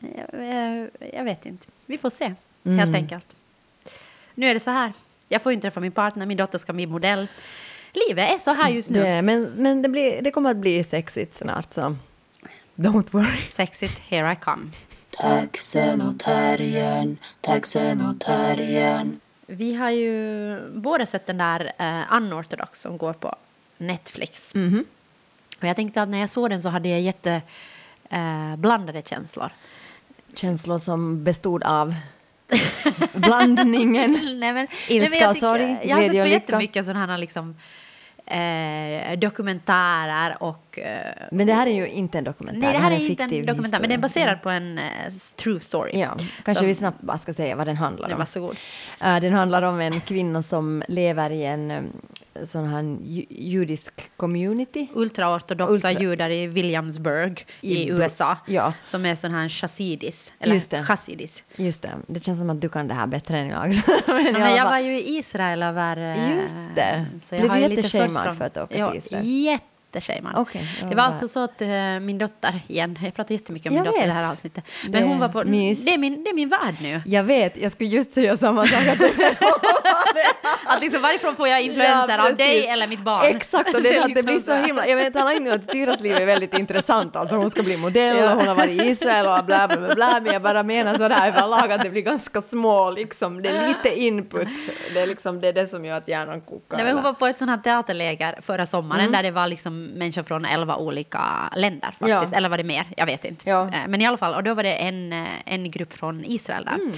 [0.00, 1.66] Jag, jag, jag vet inte.
[1.86, 2.34] Vi får se,
[2.64, 2.78] Mm.
[2.78, 3.36] helt enkelt.
[4.34, 4.92] Nu är det så här.
[5.28, 7.26] Jag får inte träffa min partner, min dotter ska bli modell.
[8.08, 9.02] Livet är så här just nu.
[9.02, 11.96] Det, men men det, blir, det kommer att bli sexigt snart, så
[12.78, 13.42] don't worry.
[13.48, 14.70] Sexigt, here I come.
[15.10, 19.20] Taxen och terriern, taxen och terriern.
[19.46, 23.34] Vi har ju båda sett den där uh, Unorthodox som går på
[23.78, 24.54] Netflix.
[24.54, 24.84] Mhm.
[25.60, 27.42] Och jag tänkte att när jag såg den så hade jag jätte
[28.10, 29.50] eh, blandade känslor.
[30.34, 31.94] Känslor som bestod av
[33.12, 34.12] blandningen.
[34.40, 37.56] nej, men, Ilska jag och sorg, Jag har sett jättemycket sådana här liksom,
[38.26, 40.64] eh, dokumentärer och...
[40.82, 42.60] Eh, Men det här är ju inte en dokumentär.
[42.60, 44.26] nej, det här är en inte en dokumentär, men den är historia.
[44.26, 45.90] baserad på en s- true story.
[46.00, 48.18] Ja, kanske Som- vi snabbt bara ska säga vad den handlar om.
[48.18, 48.56] varsågod.
[49.04, 51.82] Eh, Den handlar om en kvinna som lever i en eh,
[52.44, 54.86] sån här ju- judisk community.
[54.94, 58.36] Ultraortodoxa Ultra- judar i Williamsburg i, I USA.
[58.46, 58.72] ja.
[58.84, 60.32] Som är sån här chassidis.
[60.40, 60.82] Eller Just det.
[60.82, 61.42] chassidis.
[61.56, 63.60] Just det, det känns som att du kan det här bättre än jag.
[64.08, 65.96] men Ja, i men jag var ju i Israel över...
[66.40, 67.06] Just det.
[67.20, 69.24] Så Blev har du jätteshamead för att åka ja, till Israel?
[69.92, 70.34] Jätteshamead.
[70.36, 71.68] Okej, ja, det var alltså så att eh,
[72.00, 74.64] min dotter, igen, jag pratar jättemycket om Jag min dotter i det här avsnittet.
[74.84, 75.84] Det Men hon är var på, mys.
[75.84, 77.02] det är, min, det är min värld nu.
[77.06, 78.88] Jag vet, jag skulle just säga samma sak.
[80.64, 83.24] Att Att liksom, varifrån får jag influenser Ja, av dig eller mitt barn?
[83.24, 84.86] Exakt, och det, det liksom blir så himla...
[84.86, 87.16] Jag vet, inte nu att Tyras liv är väldigt intressant.
[87.16, 89.94] Alltså hon ska bli modell och hon har varit i Israel och bla bla bla,
[89.94, 93.42] bla men jag bara menar sådär överlag att det blir ganska små liksom.
[93.42, 94.48] Det är lite input.
[94.94, 96.76] Det är liksom det, är det som gör att hjärnan kokar.
[96.76, 99.77] Nej, men hon var på ett sånt här teaterläger förra sommaren där det var liksom
[99.78, 102.32] människor från elva olika länder faktiskt.
[102.32, 102.36] Ja.
[102.36, 102.84] Eller var det mer?
[102.96, 103.50] Jag vet inte.
[103.50, 103.62] Ja.
[103.68, 106.64] Eh, Men i alla fall, och då var det en, eh, en grupp från Israel
[106.64, 106.74] där.
[106.74, 106.92] Mm.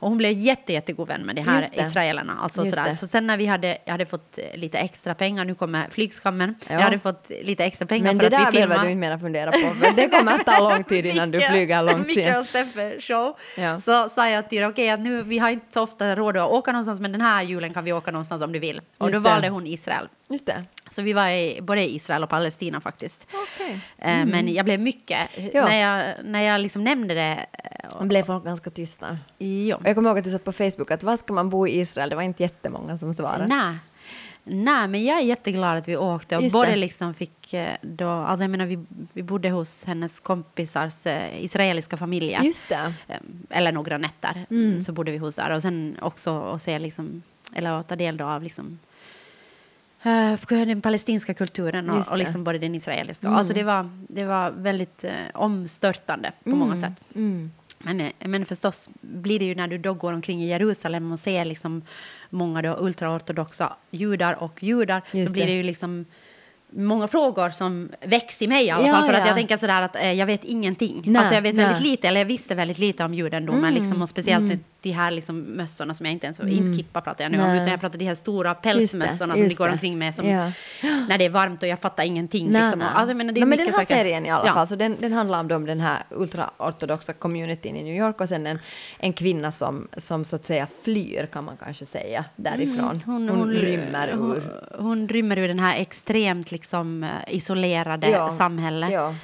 [0.00, 1.82] Och hon blev jätte, jättegod vän med de här det.
[1.82, 2.38] israelerna.
[2.42, 2.90] Alltså Just sådär.
[2.90, 2.96] det.
[2.96, 6.54] Så sen när vi hade, jag hade fått eh, lite extra pengar, nu kommer flygskammen.
[6.68, 6.74] Ja.
[6.74, 8.88] Jag hade fått lite extra pengar Men för det att där vi behöver filmade.
[8.88, 9.74] du inte mera fundera på.
[9.80, 12.40] Men det kommer att ta lång tid innan du flyger långt igen.
[12.40, 13.36] och Steffe show.
[13.58, 13.80] Ja.
[13.80, 17.00] Så sa jag till okej nu, vi har inte så ofta råd att åka någonstans
[17.00, 18.80] men den här julen kan vi åka någonstans om du vill.
[18.98, 19.30] Och Just då det.
[19.30, 20.08] valde hon Israel.
[20.30, 20.64] Just det.
[20.90, 23.26] Så vi var i både Israel och Palestina faktiskt.
[23.32, 23.80] Okej.
[23.98, 25.18] Eh, Men jag blev mycket,
[25.52, 25.64] Ja.
[25.68, 27.46] när jag, när jag liksom nämnde det.
[27.98, 29.18] Då blev folk ganska tysta.
[29.38, 29.76] Ja.
[29.76, 31.80] Och Jag kommer ihåg att du satt på Facebook att var ska man bo i
[31.80, 32.10] Israel?
[32.10, 33.46] Det var inte jättemånga som svarade.
[33.46, 33.76] Nej.
[34.50, 36.36] Nej, men jag är jätteglad att vi åkte.
[36.36, 36.76] Och Just både det.
[36.76, 41.96] liksom fick eh, då, alltså jag menar vi, vi bodde hos hennes kompisars eh, israeliska
[41.96, 42.42] familjer.
[42.42, 42.92] Just det.
[43.08, 43.16] Eh,
[43.50, 44.82] Eller några nätter Mm.
[44.82, 45.50] så bodde vi hos där.
[45.50, 47.22] Och sen också att se liksom,
[47.54, 48.78] eller ta del då av liksom
[50.02, 53.26] eh, den palestinska kulturen och, och liksom både den israeliska.
[53.26, 53.38] Mm.
[53.38, 57.02] Alltså det var, det var väldigt eh, omstörtande på många sätt.
[57.14, 57.52] Mm.
[57.78, 61.18] Men, eh, men förstås blir det ju när du då går omkring i Jerusalem och
[61.18, 61.82] ser liksom
[62.30, 65.50] många då ultraortodoxa judar och judar Just så blir det.
[65.52, 66.04] det ju liksom
[66.70, 69.06] många frågor som väcks i mig i alla Ja, fall.
[69.06, 69.26] För att ja.
[69.26, 71.02] jag tänker sådär att eh, jag vet ingenting.
[71.06, 71.64] Nej, alltså jag vet nej.
[71.64, 73.64] väldigt lite, eller jag visste väldigt lite om judendomen.
[73.64, 74.60] Mm, Liksom, och speciellt mm.
[74.80, 76.40] De här liksom, mössorna som jag inte ens...
[76.40, 76.52] Mm.
[76.52, 79.54] Inte kippa pratar jag nu om, utan jag pratar de här stora pälsmössorna som de
[79.54, 80.52] går omkring med som, Ja.
[81.08, 82.50] när det är varmt och jag fattar ingenting.
[82.50, 82.78] Nej, liksom.
[82.78, 82.88] nej.
[82.94, 83.94] Alltså, menar, det är men den här saker.
[83.94, 84.54] serien i alla Ja.
[84.54, 88.28] fall, så den, den handlar om dem, den här ultraortodoxa communityn i New York och
[88.28, 88.58] sen en,
[88.98, 93.02] en kvinna som, som så att säga flyr, kan man kanske säga, därifrån.
[93.06, 94.42] Mm, hon, rymmer hon, ur...
[94.78, 98.92] Hon rymmer ur den här extremt liksom, eh, isolerade Ja, samhället.
[98.92, 99.14] Ja.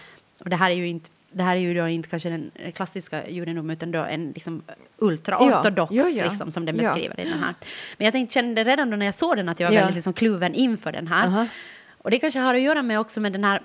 [0.40, 3.28] Och det här är ju inte det här är ju då inte kanske den klassiska
[3.28, 4.62] judendomen utan då en liksom
[4.98, 6.30] ultraortodox Ja, ja, ja.
[6.30, 7.54] liksom, som den beskriver i den här.
[7.98, 10.12] Men jag tänkte, kände redan då när jag såg den att jag var väldigt liksom
[10.12, 11.26] kluven inför den här.
[11.26, 11.46] Aha.
[11.98, 13.62] Och det kanske har att göra med också med den här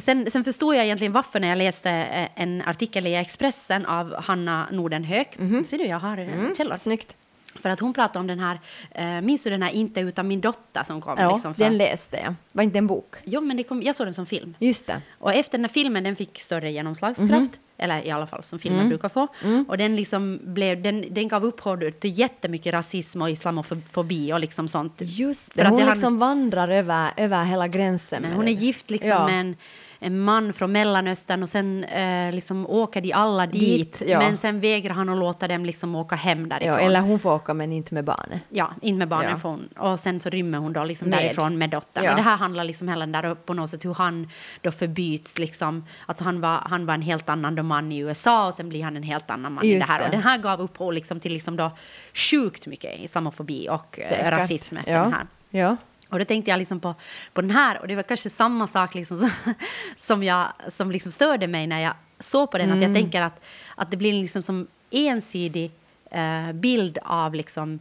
[0.00, 4.14] Sen, sen förstod jag egentligen varför när jag läste eh, en artikel i Expressen av
[4.14, 5.36] Hanna Nordenhök.
[5.68, 6.54] Ser du, jag har mm.
[6.54, 6.74] källor.
[6.74, 7.16] Snyggt.
[7.60, 10.40] För att hon pratade om den här, eh, minns du den här Inte utan min
[10.40, 11.14] dotter som kom?
[11.18, 12.34] Ja, liksom, för, den läste jag.
[12.52, 13.14] Var inte en bok?
[13.24, 14.54] Jo, men det kom, jag såg den som film.
[14.58, 15.02] Just det.
[15.18, 18.78] Och efter den här filmen den fick större genomslagskraft eller i alla fall som filmer
[18.78, 18.88] Mm.
[18.88, 19.26] brukar få.
[19.68, 24.68] Och den, liksom blev, den, den gav upphov till jättemycket rasism och islamofobi och liksom
[24.68, 24.94] sånt.
[24.98, 28.22] Just För det, att hon det liksom vandrar över, över hela gränsen.
[28.22, 29.26] Med hon är gift liksom Ja.
[29.26, 29.56] med en,
[30.00, 33.60] en man från Mellanöstern och sen eh, liksom åker de alla dit.
[33.60, 34.18] Dit, ja.
[34.18, 36.72] Men sen vägrar han att låta dem liksom åka hem därifrån.
[36.74, 38.40] Ja, eller hon får åka men inte med barnet.
[38.48, 39.48] Ja, inte med barnen Ja.
[39.48, 39.68] hon.
[39.78, 41.18] Och sen så rymmer hon då liksom Med.
[41.18, 42.04] därifrån med dottern.
[42.04, 42.10] Ja.
[42.10, 44.28] Och det här handlar liksom hela där på något sätt hur han
[44.60, 45.84] då förbyts liksom.
[46.06, 48.84] Alltså han var, han var en helt annan då man i USA och sen blir
[48.84, 50.00] han en helt annan man i Just det här.
[50.00, 50.04] det.
[50.06, 51.70] Och den här gav upphov liksom till liksom då
[52.14, 54.32] sjukt mycket islamofobi och eh, Säkert.
[54.32, 55.02] rasism efter ja.
[55.02, 55.26] den här.
[55.50, 55.76] Ja.
[56.08, 56.94] Och då tänkte jag liksom på,
[57.32, 59.30] på den här och det var kanske samma sak liksom som,
[59.96, 62.72] som, jag, som liksom störde mig när jag såg på den.
[62.72, 63.44] Att jag tänker att,
[63.76, 65.70] att det blir liksom som ensidig
[66.10, 67.78] eh, bild av liksom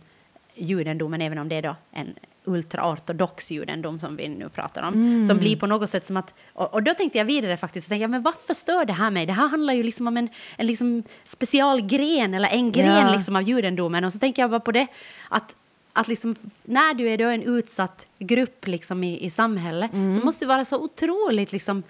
[0.55, 2.13] judendomen, även om det är då en
[2.43, 5.25] ultraortodox judendom som vi nu pratar om.
[5.27, 6.33] Som blir på något sätt som att...
[6.53, 9.11] Och, och då tänkte jag vidare faktiskt, och tänkte, jag, men varför stör det här
[9.11, 9.25] mig?
[9.25, 13.15] Det här handlar ju liksom om en, en liksom specialgren eller en gren Ja.
[13.15, 14.03] liksom av judendomen.
[14.03, 14.87] Och så tänker jag bara på det
[15.29, 15.55] att
[15.97, 20.45] att liksom, när du är då en utsatt grupp liksom i, i samhället så måste
[20.45, 21.83] du vara så otroligt liksom,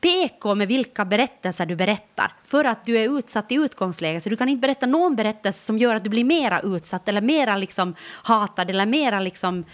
[0.00, 4.22] PK med vilka berättelser du berättar för att du är utsatt i utgångsläget.
[4.22, 7.20] Så du kan inte berätta någon berättelse som gör att du blir mera utsatt eller
[7.20, 9.64] mera liksom hatad eller mera liksom...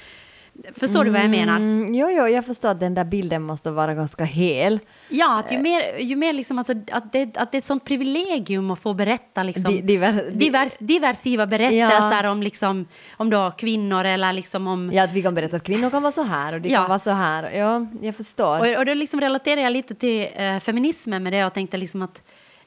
[0.77, 1.57] Förstår du vad jag menar?
[1.57, 4.81] Mm, jo, jo, jag förstår att den där bilden måste vara ganska hel.
[5.09, 7.85] Ja, att ju mer, ju mer liksom alltså, att, det, att det är ett sånt
[7.85, 12.87] privilegium att få berätta liksom, Di- diver- di- divers, diversiva berättelser om, liksom,
[13.17, 14.91] om då kvinnor eller liksom om...
[14.93, 16.79] Ja, att vi kan berätta att kvinnor kan vara så här och de Ja.
[16.81, 17.51] kan vara så här.
[17.57, 18.59] Ja, jag förstår.
[18.61, 22.03] Och, och då liksom relaterar jag lite till eh, feminismen med det och tänkte liksom
[22.03, 22.23] att,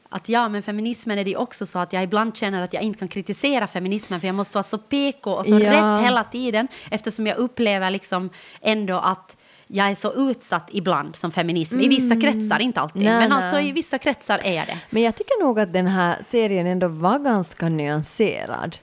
[0.09, 2.99] att ja, men feminismen är det också så att jag ibland känner att jag inte
[2.99, 5.73] kan kritisera feminismen för jag måste vara så PK och så Ja.
[5.99, 8.29] rätt hela tiden eftersom jag upplever liksom
[8.61, 11.79] ändå att jag är så utsatt ibland som feminism.
[11.79, 13.13] I vissa kretsar, inte alltid, Mm.
[13.19, 13.43] Nej, men nej.
[13.43, 14.77] alltså i vissa kretsar är jag det.
[14.89, 18.77] Men jag tycker nog att den här serien ändå var ganska nyanserad.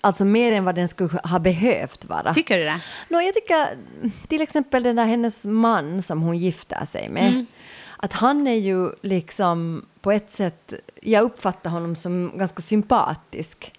[0.00, 2.34] Alltså mer än vad den skulle ha behövt vara.
[2.34, 2.80] Tycker du det?
[3.08, 3.66] Nå, jag tycker
[4.28, 7.28] till exempel den där hennes man som hon gifter sig med.
[7.32, 7.46] Mm.
[7.96, 13.72] Att han är ju liksom på ett sätt, jag uppfattar honom som ganska sympatisk.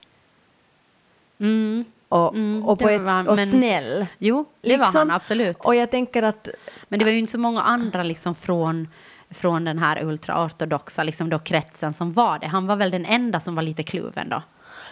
[1.39, 1.85] Mm.
[2.09, 4.05] Och, Mm, och, på ett, var och men- snäll.
[4.17, 4.99] Jo, det var Liksom.
[4.99, 5.57] han absolut.
[5.59, 6.47] Och jag tänker att
[6.87, 8.87] Men det var ju inte så många andra liksom från,
[9.29, 12.47] från den här ultraortodoxa liksom då kretsen som var det.
[12.47, 14.43] Han var väl den enda som var lite kluven då.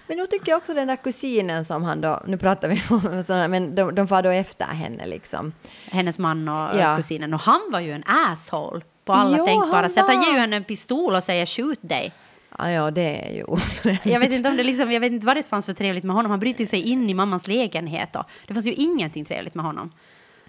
[0.07, 3.23] Men nu tycker jag också den där kusinen som han då, nu pratar vi om
[3.27, 5.53] sådana, men de, de far då efter henne liksom.
[5.91, 6.95] hennes man och Ja.
[6.97, 7.33] kusinen.
[7.33, 10.05] Och han var ju en asshole på alla Jo, tänkbara sätt.
[10.07, 12.13] Han ger ju henne en pistol och säger skjut dig.
[12.57, 14.05] Ja, ja, det är ju otrevligt.
[14.05, 16.15] Jag vet inte om det liksom, jag vet inte vad det fanns för trevligt med
[16.15, 16.31] honom.
[16.31, 18.13] Han bryter sig in i mammans lägenhet.
[18.13, 18.23] Då.
[18.47, 19.91] Det fanns ju ingenting trevligt med honom.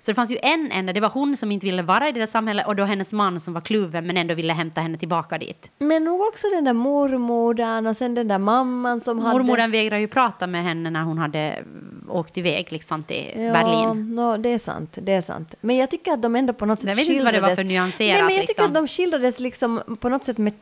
[0.02, 2.20] Så det fanns ju en enda, det var hon som inte ville vara i det
[2.20, 5.38] där samhället och då hennes man som var kluven men ändå ville hämta henne tillbaka
[5.38, 5.70] dit.
[5.78, 9.32] Men nog också den där mormodern och sen den där mamman som hade...
[9.38, 11.64] Mormodern vägrade ju prata med henne när hon hade
[12.08, 14.14] åkt iväg liksom till Ja, Berlin.
[14.14, 15.54] no, det är sant, det är sant.
[15.60, 17.48] Men jag tycker att de ändå på något sätt Jag vet inte vad det var
[17.48, 18.66] skildrades- för nyanserat, Nej, men jag tycker liksom.
[18.66, 20.52] att de skildrades liksom på något sätt med,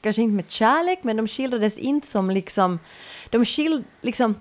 [0.00, 2.78] kanske inte med kärlek, men de skildrades inte som liksom,
[3.30, 4.34] de skild, liksom,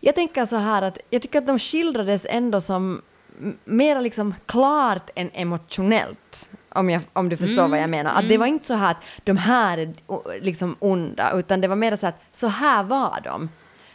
[0.00, 3.02] jag tänker så här att jag tycker att de skildrades ändå som
[3.40, 6.50] m- mera liksom klart än emotionellt.
[6.68, 8.10] Om, jag, om du förstår vad jag menar.
[8.14, 9.94] Att det var inte så här att de här är
[10.40, 13.48] liksom onda, utan det var mer så att så här var de.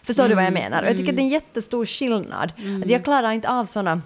[0.04, 0.84] Förstår du vad jag menar?
[0.84, 2.54] Och jag tycker att det är en jättestor skillnad.
[2.84, 4.02] Att jag klarar inte av såna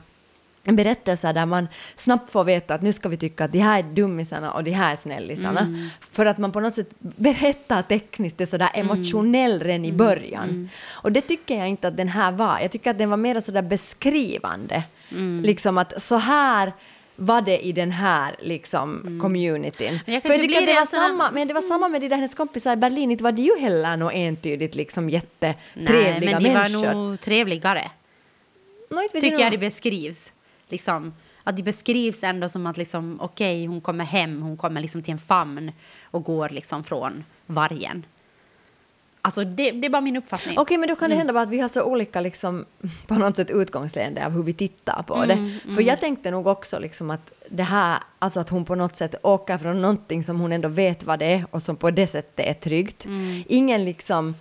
[0.64, 1.68] berättelser där man
[1.98, 4.72] snabbt får veta att nu ska vi tycka att de här är dummisarna och de
[4.72, 5.68] här är snällisarna.
[6.12, 10.70] För att man på något sätt berättar tekniskt det sådär emotionell redan i början.
[11.04, 12.60] Och det tycker jag inte att den här var.
[12.62, 14.84] Jag tycker att den var mer sådär beskrivande.
[15.44, 16.74] Liksom att så här
[17.16, 20.00] var det i den här liksom, communityn.
[20.06, 22.08] Men jag För jag tycker att det var samma, men det var samma med de
[22.10, 26.40] där hennes kompisar i Berlin, inte var det ju heller något entydigt liksom Nej, jättetrevliga
[26.40, 26.86] men de människor.
[26.86, 27.92] var nog trevligare.
[28.90, 29.52] Vet tycker jag nog.
[29.52, 30.34] det beskrivs.
[30.68, 31.14] Liksom,
[31.44, 35.12] att det beskrivs ändå som att liksom, okej, hon kommer hem, hon kommer liksom till
[35.12, 35.72] en famn
[36.04, 38.06] och går liksom från vargen.
[39.26, 40.58] Alltså det, det är bara min uppfattning.
[40.60, 41.10] Okej, men då kan Mm.
[41.12, 42.66] det hända bara att vi har så olika liksom,
[43.08, 45.28] på något sätt utgångsläge av hur vi tittar på Mm,
[45.68, 45.74] det.
[45.76, 49.16] För jag tänkte nog också liksom att det här, alltså att hon på något sätt
[49.24, 52.46] åker från någonting som hon ändå vet vad det är och som på det sättet
[52.48, 53.06] är tryggt.
[53.06, 53.44] Mm.
[53.48, 54.36] Ingen liksom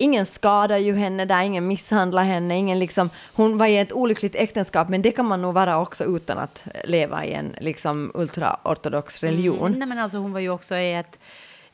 [0.00, 4.34] Ingen skadar ju henne där, ingen misshandlar henne, ingen liksom, hon var i ett olyckligt
[4.36, 9.20] äktenskap men det kan man nog vara också utan att leva i en liksom ultraortodox
[9.22, 9.66] religion.
[9.66, 11.18] Mm, nej, men alltså hon var ju också i ett,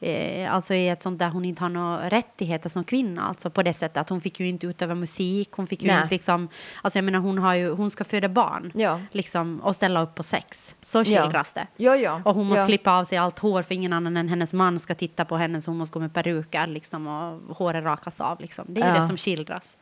[0.05, 3.63] eh, alltså i ett sånt där hon inte har några rättigheter som kvinna, alltså på
[3.63, 6.03] det sättet att hon fick ju inte utöva musik, hon fick ju Nej.
[6.03, 6.49] inte liksom,
[6.83, 9.01] alltså jag menar hon har ju, hon ska föda barn, Ja.
[9.13, 10.77] liksom, och ställa upp på sex.
[10.83, 11.05] Så Ja.
[11.05, 11.67] skildras det.
[11.77, 12.23] Ja, ja.
[12.25, 12.67] Och hon måste Ja.
[12.67, 15.61] klippa av sig allt hår för ingen annan än hennes man ska titta på henne
[15.63, 18.41] så hon måste gå med peruker liksom, och håret rakas av.
[18.41, 18.65] Liksom.
[18.69, 19.01] Det är Ja.
[19.01, 19.77] det som skildras.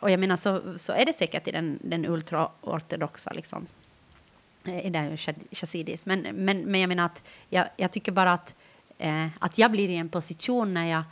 [0.00, 3.66] Och jag menar så, så är det säkert i den, den ultraortodoxa liksom.
[4.64, 5.16] Eh, I den
[5.52, 6.06] chassidis.
[6.06, 8.54] Men, men, men jag menar att jag, jag tycker bara att,
[9.04, 11.02] eh, att jag blir i en position när jag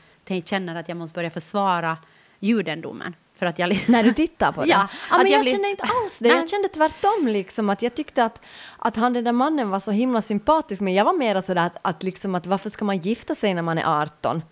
[0.44, 1.96] känner att jag måste börja försvara
[2.40, 3.14] judendomen.
[3.34, 4.70] För att jag liksom- När du tittar på den?
[4.70, 6.28] Ja, ja, men jag jag, blir- kände inte alls det.
[6.28, 7.28] Jag kände tvärtom.
[7.28, 8.40] Liksom, att jag tyckte att,
[8.78, 10.80] att han den där mannen var så himla sympatisk.
[10.80, 13.62] Men jag var mer sådär att, att, liksom, att varför ska man gifta sig när
[13.62, 14.42] man är 18?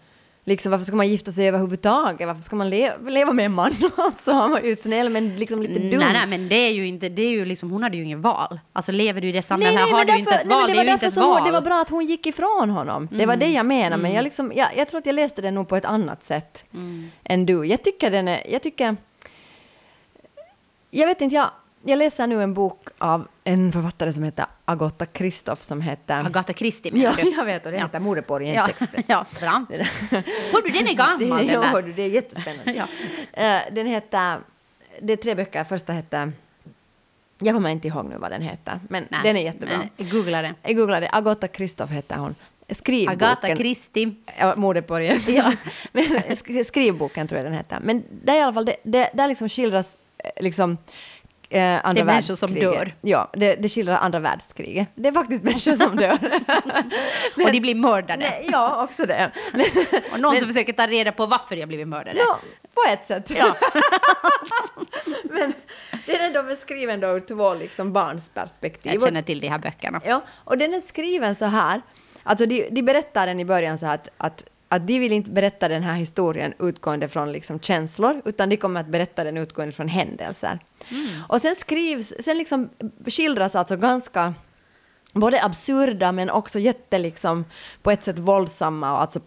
[0.44, 2.26] Liksom, varför ska man gifta sig överhuvudtaget?
[2.26, 3.74] Varför ska man le leva med en man?
[3.96, 5.98] alltså, han var ju snäll men liksom lite dum.
[6.00, 8.20] Nej, nej, men det är ju inte, det är ju liksom, hon hade ju ingen
[8.22, 8.60] val.
[8.72, 10.48] Alltså lever du i det Nej, samhället nej, här har du ju inte därför- ett
[10.48, 10.66] nej, val.
[10.66, 11.44] det det var är ju inte därför hon.
[11.44, 13.08] Det var bra att hon gick ifrån honom.
[13.12, 13.96] Det var det jag menar.
[13.96, 16.64] Men jag, liksom, jag, jag tror att jag läste den nog på ett annat sätt
[17.24, 17.64] än du.
[17.66, 18.40] Jag tycker den är...
[18.52, 18.96] Jag tycker...
[20.90, 21.50] Jag vet inte, jag,
[21.84, 26.26] jag läser nu en bok av en författare som heter Agatha Christoph som heter...
[26.26, 27.30] Agatha Christie Ja, menar du?
[27.36, 27.84] jag vet och det Ja.
[27.84, 29.04] heter Mordet på Ja, Orientexpress.
[29.08, 29.64] ja, bra.
[30.10, 31.68] Hör du, den är gammal den Ja, där.
[31.68, 32.72] hördu, det är jättespännande.
[33.34, 33.42] Ja.
[33.42, 34.38] Eh, den heter...
[35.02, 35.64] Det är tre böcker.
[35.64, 36.32] Första heter...
[37.42, 39.82] Jag kommer inte ihåg nu vad den heter, men Nej, den är jättebra.
[39.98, 40.54] men Googla det.
[40.62, 42.34] Jag googlade, Agatha Christoph heter hon.
[42.70, 43.22] Skrivboken.
[43.28, 44.14] Agatha Christie.
[44.38, 45.00] Ja, Mordet på.
[45.28, 45.52] Ja.
[45.92, 47.78] Men skrivboken tror jag den heter.
[47.82, 50.78] Men där i alla fall, det, det, där liksom skildras eh, liksom
[51.50, 52.94] eh, andra Det är människor som dör.
[53.00, 54.88] Ja, det, det skildrar andra världskriget.
[54.94, 56.18] Det är faktiskt människor som dör.
[57.46, 58.16] och de blir mördade.
[58.22, 59.30] Nej, ja, också det.
[59.52, 59.60] Men,
[60.12, 62.18] Och någon men- som försöker ta reda på varför jag blivit mördade.
[62.18, 62.38] Nå,
[62.74, 63.30] på ett sätt.
[63.36, 63.56] Ja.
[65.24, 65.52] Men
[66.06, 68.92] den är ändå beskriven då ur två liksom barns perspektiv.
[68.94, 70.00] Jag känner till de här böckerna.
[70.04, 71.82] Ja, och den är skriven så här.
[72.22, 75.30] Alltså de, de berättar den i början så här att, att, att de vill inte
[75.30, 79.72] berätta den här historien utgående från liksom känslor, utan de kommer att berätta den utgående
[79.72, 80.58] från händelser.
[81.28, 82.68] Och sen skrivs, sen liksom
[83.06, 84.34] skildras alltså ganska
[85.12, 87.44] både absurda men också jätte liksom
[87.82, 89.20] på ett sätt våldsamma och alltså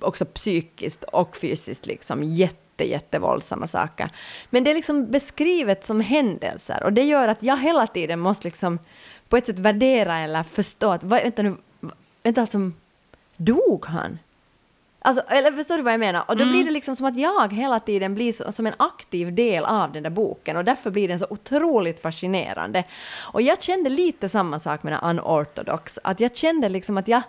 [0.00, 4.10] också psykiskt och fysiskt liksom jätte, jätte våldsamma saker.
[4.50, 8.44] Men det är liksom beskrivet som händelser och det gör att jag hela tiden måste
[8.44, 8.78] liksom
[9.28, 11.56] på ett sätt värdera eller förstå att vad, vänta nu,
[12.22, 12.70] vänta alltså,
[13.36, 14.18] dog han?
[15.06, 16.24] Alltså, eller förstår du vad jag menar?
[16.28, 19.34] Och då blir det liksom som att jag hela tiden blir så, som en aktiv
[19.34, 22.84] del av den där boken och därför blir den så otroligt fascinerande.
[23.32, 27.22] Och jag kände lite samma sak med den unorthodox, att jag kände liksom att jag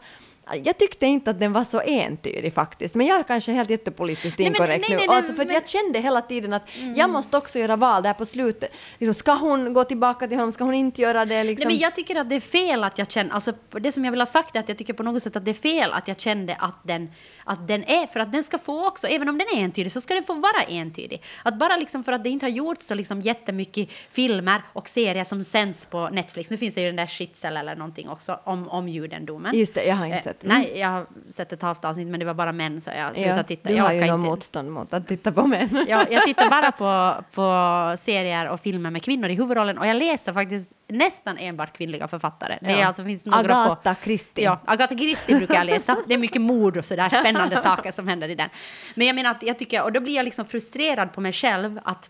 [0.64, 4.40] jag tyckte inte att den var så entydig faktiskt, men jag är kanske helt jättepolitiskt
[4.40, 5.00] inkorrekt nu.
[5.08, 8.26] alltså för men- jag kände hela tiden att jag måste också göra val där på
[8.26, 8.72] slutet.
[8.98, 11.44] Liksom, ska hon gå tillbaka till honom, ska hon inte göra det?
[11.44, 11.68] Liksom?
[11.68, 14.12] Nej, men jag tycker att det är fel att jag känner, alltså det som jag
[14.12, 16.08] vill ha sagt är att jag tycker på något sätt att det är fel att
[16.08, 17.12] jag kände att den,
[17.44, 20.02] att den är, för att den ska få också, även om den är entydig, så
[20.02, 21.22] ska den få vara entydig.
[21.44, 25.24] Att bara liksom för att det inte har gjorts så liksom jättemycket filmer och serier
[25.24, 28.70] som sänds på Netflix, nu finns det ju den där Schitzel eller någonting också om,
[28.70, 29.58] om judendomen.
[29.58, 30.44] Just det, jag har inte Eh, sett.
[30.44, 30.58] Mm.
[30.62, 33.38] Nej, jag har sett ett halvt avsnitt men det var bara män så jag slutade
[33.38, 33.70] ja, titta.
[33.70, 35.86] du jag har ju orkar något motstånd mot att titta på män.
[35.90, 39.98] Ja, jag tittar bara på, på serier och filmer med kvinnor i huvudrollen och jag
[39.98, 42.58] läser faktiskt nästan enbart kvinnliga författare.
[42.62, 42.88] Det är Ja.
[42.88, 44.44] alltså, finns några Agatha Christie.
[44.44, 45.98] Ja, Agatha Christie brukar jag läsa.
[46.08, 48.50] Det är mycket mord och sådär spännande saker som händer i den.
[48.96, 51.80] Men jag menar att jag tycker, och då blir jag liksom frustrerad på mig själv
[51.84, 52.10] att,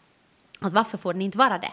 [0.60, 1.72] att varför får den inte vara det?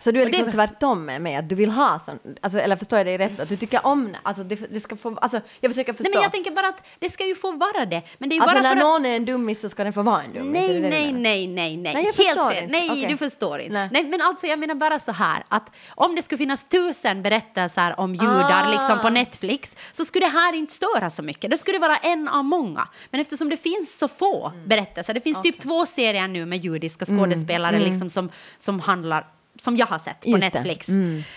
[0.00, 2.76] Så du är Och det- liksom tvärtom med att du vill ha sån, alltså, eller
[2.76, 3.40] förstår jag dig rätt?
[3.40, 6.02] Att du tycker om, alltså det, det ska få, alltså jag försöker förstå.
[6.10, 8.02] Nej, men jag tänker bara att det ska ju få vara det.
[8.18, 8.82] Men det är ju alltså bara när för att...
[8.84, 10.68] någon är en dummis så ska den få vara en dummis?
[10.68, 11.76] Nej, nej, nej, nej, nej.
[11.76, 12.62] Nej, jag Helt förstår fel.
[12.64, 12.72] inte.
[12.78, 13.06] Nej, Okej.
[13.10, 13.72] du förstår inte.
[13.74, 13.88] Nej.
[13.92, 14.04] Nej.
[14.04, 18.14] men alltså jag menar bara så här att om det skulle finnas tusen berättelser om
[18.14, 18.70] judar Ah.
[18.72, 21.50] liksom på Netflix så skulle det här inte störa så mycket.
[21.50, 22.88] Det skulle vara en av många.
[23.10, 24.68] Men eftersom det finns så få Mm.
[24.68, 29.26] berättelser, det finns typ två serier nu med judiska skådespelare liksom som, som handlar
[29.60, 30.58] som jag har sett på Just det.
[30.58, 30.64] Mm.
[30.64, 30.88] Netflix.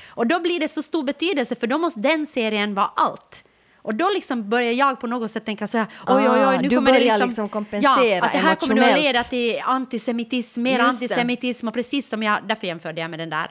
[0.08, 3.44] Och då blir det så stor betydelse för då måste den serien vara allt.
[3.86, 6.58] Och då liksom börjar jag på något sätt tänka så här, oj, oj, Ah, oj,
[6.62, 7.28] nu du kommer det liksom...
[7.28, 11.06] liksom kompensera ja, att det här kommer att leda till antisemitism, mer Just det.
[11.06, 13.48] antisemitism och precis som jag, därför jämförde jag med den där,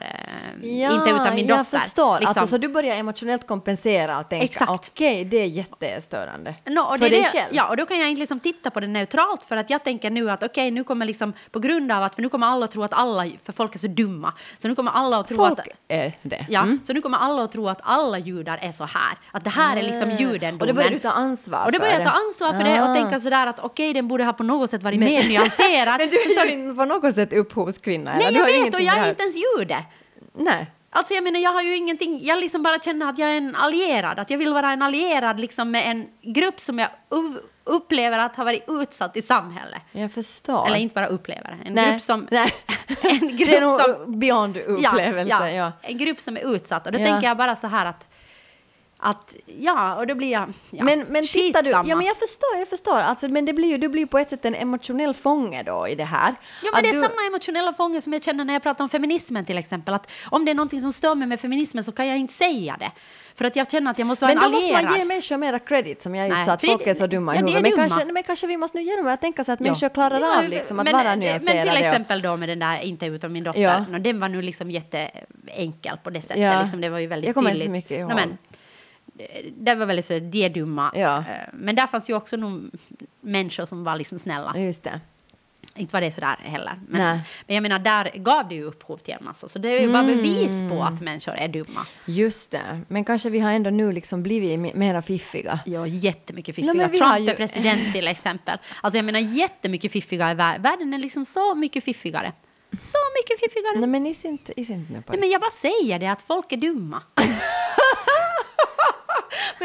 [0.63, 1.77] eh, Ja, inte utan min jag dotter.
[1.77, 2.19] förstår.
[2.19, 2.41] Liksom.
[2.41, 4.71] Alltså, så du börjar emotionellt kompensera och tänka Exakt.
[4.71, 6.55] okej, det är jättestörande.
[6.65, 7.47] No, och för det dig själv.
[7.51, 10.09] Ja, och då kan jag inte liksom titta på det neutralt för att jag tänker
[10.09, 12.71] nu att okej, nu kommer liksom på grund av att, för nu kommer alla att
[12.71, 15.59] tro att alla, för folk är så dumma, så nu kommer alla att tro Folk
[15.59, 16.45] att är det.
[16.49, 16.79] Ja, Mm.
[16.83, 19.17] så nu kommer alla att tro att alla judar är så här.
[19.31, 20.19] Att det här är liksom Ah.
[20.31, 20.61] Judendomen.
[20.61, 22.81] Och då börjar du ta ansvar Och då börjar för jag ta ansvar för det
[22.81, 22.93] och Ah.
[22.93, 25.97] tänka sådär att okej, den borde ha på något sätt varit mer nyanserad.
[25.99, 28.13] Men du är ju inte på något sätt upphovskvinna.
[28.13, 28.23] eller?
[28.23, 29.77] Nej, Du jag vet och jag är inte ens jude.
[30.33, 30.71] Nej.
[30.95, 33.55] Alltså jag menar, jag har ju ingenting, jag liksom bara känner att jag är en
[33.55, 36.89] allierad, att jag vill vara en allierad liksom med en grupp som jag
[37.65, 39.81] upplever att har varit utsatt i samhället.
[39.91, 40.67] Jag förstår.
[40.67, 42.27] Eller inte bara upplever, en Nej, grupp som...
[42.31, 42.53] nej.
[43.01, 44.19] en det är grupp nog som...
[44.19, 45.29] beyond upplevelse.
[45.29, 45.71] Ja, ja.
[45.81, 46.85] en grupp som är utsatt.
[46.85, 47.05] Och då Ja.
[47.05, 48.07] tänker jag bara så här att,
[49.03, 50.53] att ja, och då blir jag...
[50.71, 52.97] Ja, men, men tittar du, ja men jag förstår, jag förstår.
[52.97, 55.95] Alltså, men det blir ju, du blir på ett sätt en emotionell fånge då i
[55.95, 56.29] det här.
[56.63, 58.83] Ja, men Att det är du, samma emotionella fånge som jag känner när jag pratar
[58.83, 59.93] om feminismen till exempel.
[59.93, 62.75] Att om det är någonting som stör mig med feminismen så kan jag inte säga
[62.79, 62.91] det.
[63.35, 64.89] För att jag känner att jag måste vara Men en då måste allierad.
[64.91, 67.07] man ge människor mera credit som jag just Nej, sa att folk det- är så
[67.07, 67.61] dumma i ja, huvudet.
[67.61, 67.87] Men dumma.
[67.89, 69.63] kanske, men kanske vi måste nu göra det och tänka sig att Ja.
[69.63, 71.61] människor klarar Ja, av liksom att men- vara Men nyanserade.
[71.61, 73.61] till och- exempel då med den där Inte utom min dotter.
[73.61, 73.85] Ja.
[73.99, 76.39] Den var nu liksom jätteenkel på det sättet.
[76.39, 76.61] Ja.
[76.61, 77.67] Liksom, det var ju väldigt Jag kommer inte tydligt.
[77.67, 78.09] så mycket ihåg.
[78.09, 78.35] Nå, men, eh,
[79.57, 80.91] det var väldigt så, de är dumma.
[80.95, 81.17] Ja.
[81.17, 82.69] Eh, Men där fanns ju också nog
[83.21, 84.53] människor som var liksom snälla.
[84.57, 84.99] Just det.
[85.75, 86.79] Inte var det sådär heller.
[86.89, 87.19] Men, Nej.
[87.47, 89.47] men jag menar, där gav det ju upphov till en massa.
[89.47, 91.85] Så det är ju bara bevis på att människor är dumma.
[92.05, 92.81] Just det.
[92.87, 95.59] Men kanske vi har ändå nu liksom blivit me- mera fiffiga.
[95.65, 96.73] Ja, jättemycket fiffiga.
[96.83, 98.57] har Trump ju- är president till exempel.
[98.81, 100.61] Alltså jag menar jättemycket fiffigare i världen.
[100.61, 102.31] Världen är liksom så mycket fiffigare.
[102.79, 103.79] Så mycket fiffigare.
[103.79, 106.21] Nej men is inte, is inte nu på Nej, men jag bara säger det, att
[106.21, 107.01] folk är dumma.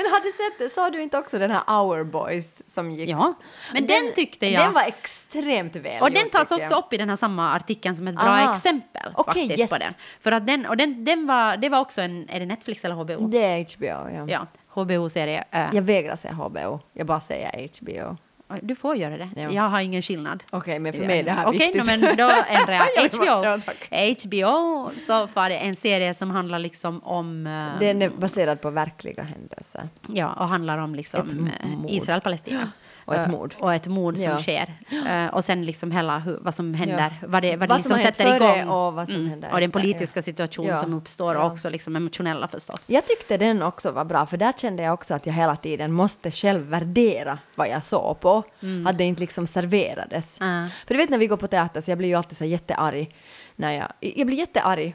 [0.03, 0.75] Men har du sett det?
[0.75, 3.09] Såg du inte också den här Our Boys som gick?
[3.11, 3.35] Ja,
[3.73, 7.09] men den tyckte jag- Den var extremt väl Och den tas också upp i den
[7.09, 8.55] här samma artikeln som ett bra Aha.
[8.57, 9.13] exempel.
[9.15, 9.71] Okej, faktiskt yes.
[9.71, 9.93] på den.
[10.21, 12.95] För att den, och den, den var, det var också en, är det Netflix eller
[12.95, 13.27] HBO?
[13.29, 14.27] Det är HBO, ja.
[14.29, 15.45] Ja, HBO-serie.
[15.51, 16.81] eh, Jag vägrar säga HBO.
[16.93, 18.17] Jag bara säger HBO.
[18.63, 19.29] Du får göra det.
[19.37, 19.51] Ja.
[19.51, 20.43] Jag har ingen skillnad.
[20.51, 21.83] Okej, men för mig är det här Okej, viktigt.
[21.87, 22.87] no, men då ändrar jag.
[22.97, 23.25] Ja, HBO.
[23.45, 24.15] ja.
[24.25, 27.47] HBO så var det en serie som handlar liksom om...
[27.47, 29.89] eh, Den är baserad på verkliga händelser.
[30.09, 31.51] Ja, och handlar om liksom
[31.89, 31.95] eh.
[31.97, 32.71] Israel-Palestina.
[33.09, 33.55] Och ett Eh, mord.
[33.59, 34.39] Och ett mord som Ja.
[34.43, 34.75] sker.
[35.09, 37.93] Eh, och sen liksom hela hur, vad som händer, vad det, vad det Vad som
[37.93, 38.69] liksom hänt sätter igång.
[38.69, 40.23] och vad som händer och den politiska ja.
[40.23, 40.77] situation Ja.
[40.77, 41.41] som uppstår Ja.
[41.45, 42.91] och också liksom emotionella förstås.
[42.91, 45.93] Jag tyckte den också var bra, för där kände jag också att jag hela tiden
[45.93, 48.43] måste själv värdera vad jag såg på.
[48.87, 50.41] Att det inte liksom serverades.
[50.41, 50.63] Mm.
[50.63, 50.69] Ja.
[50.87, 53.15] För du vet när vi går på teater så jag blir ju alltid så jättearg.
[53.57, 54.95] När jag, jag blir jättearg.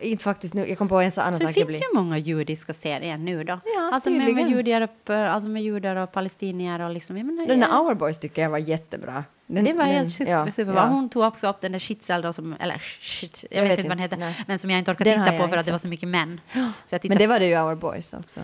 [0.00, 1.66] Inte faktiskt nu, jag kom på en sån annan Så det sak.
[1.68, 3.60] finns ju många judiska serier nu då.
[3.64, 7.16] Ja, alltså med, med, judar, och, eh, alltså med judar och palestinier och liksom...
[7.16, 7.78] Menar, Den där.
[7.80, 9.24] Our Boys tycker jag var jättebra.
[9.46, 10.80] Den, Det var den- helt super, ja, superbra.
[10.82, 10.86] ja.
[10.88, 13.78] Hon tog också upp den där Shitzel då som, eller shit, jag, Jag vet vet
[13.78, 14.44] inte vad den heter, nej.
[14.46, 16.40] men som jag inte orkar Den titta på för att det var så mycket män.
[16.86, 18.40] Så Men det var det ju Our Boys också.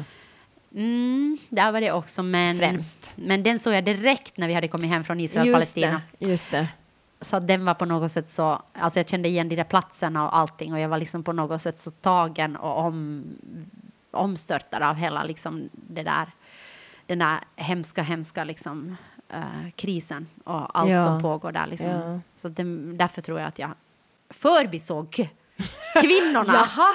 [0.74, 2.59] Mm, där var det också män.
[2.59, 3.12] Främst.
[3.14, 6.03] Men den såg jag direkt när vi hade kommit hem från Israel och Palestina.
[6.18, 6.66] det, just det.
[7.25, 10.37] Så den var på något sätt så, alltså jag kände igen de där platserna och
[10.37, 13.25] allting och jag var liksom på något sätt så tagen och om,
[14.11, 16.29] omstörtad av hela liksom det där,
[17.07, 18.97] den där hemska, hemska liksom
[19.29, 21.03] eh, krisen och allt Ja.
[21.03, 21.91] som pågår där liksom.
[21.91, 22.20] Ja.
[22.37, 23.70] Så den, därför tror jag att jag
[24.31, 25.31] förbisåg
[26.01, 26.55] kvinnorna.
[26.77, 26.95] Jaha,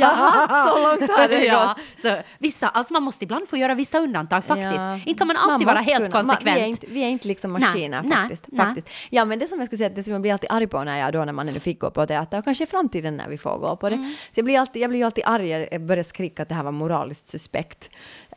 [0.00, 1.84] jaha, så långt har det ja, gått.
[2.02, 4.74] så vissa, alltså man måste ibland få göra vissa undantag faktiskt.
[4.76, 4.94] Ja.
[5.06, 6.56] Inte kan man alltid Man vara helt kunna- man- konsekvent.
[6.58, 8.44] Vi är inte, vi är inte liksom maskiner Nej, faktiskt.
[8.48, 8.88] nej, faktiskt.
[9.10, 10.98] Ja, men det som jag skulle säga, det som jag blir alltid arg på när
[10.98, 13.38] jag då när man ännu fick gå på teater och kanske i framtiden när vi
[13.38, 13.94] får gå på det.
[13.96, 14.10] Mm.
[14.10, 16.72] Så jag blir alltid, jag blir alltid arg, jag börjar skrika att det här var
[16.72, 17.90] moraliskt suspekt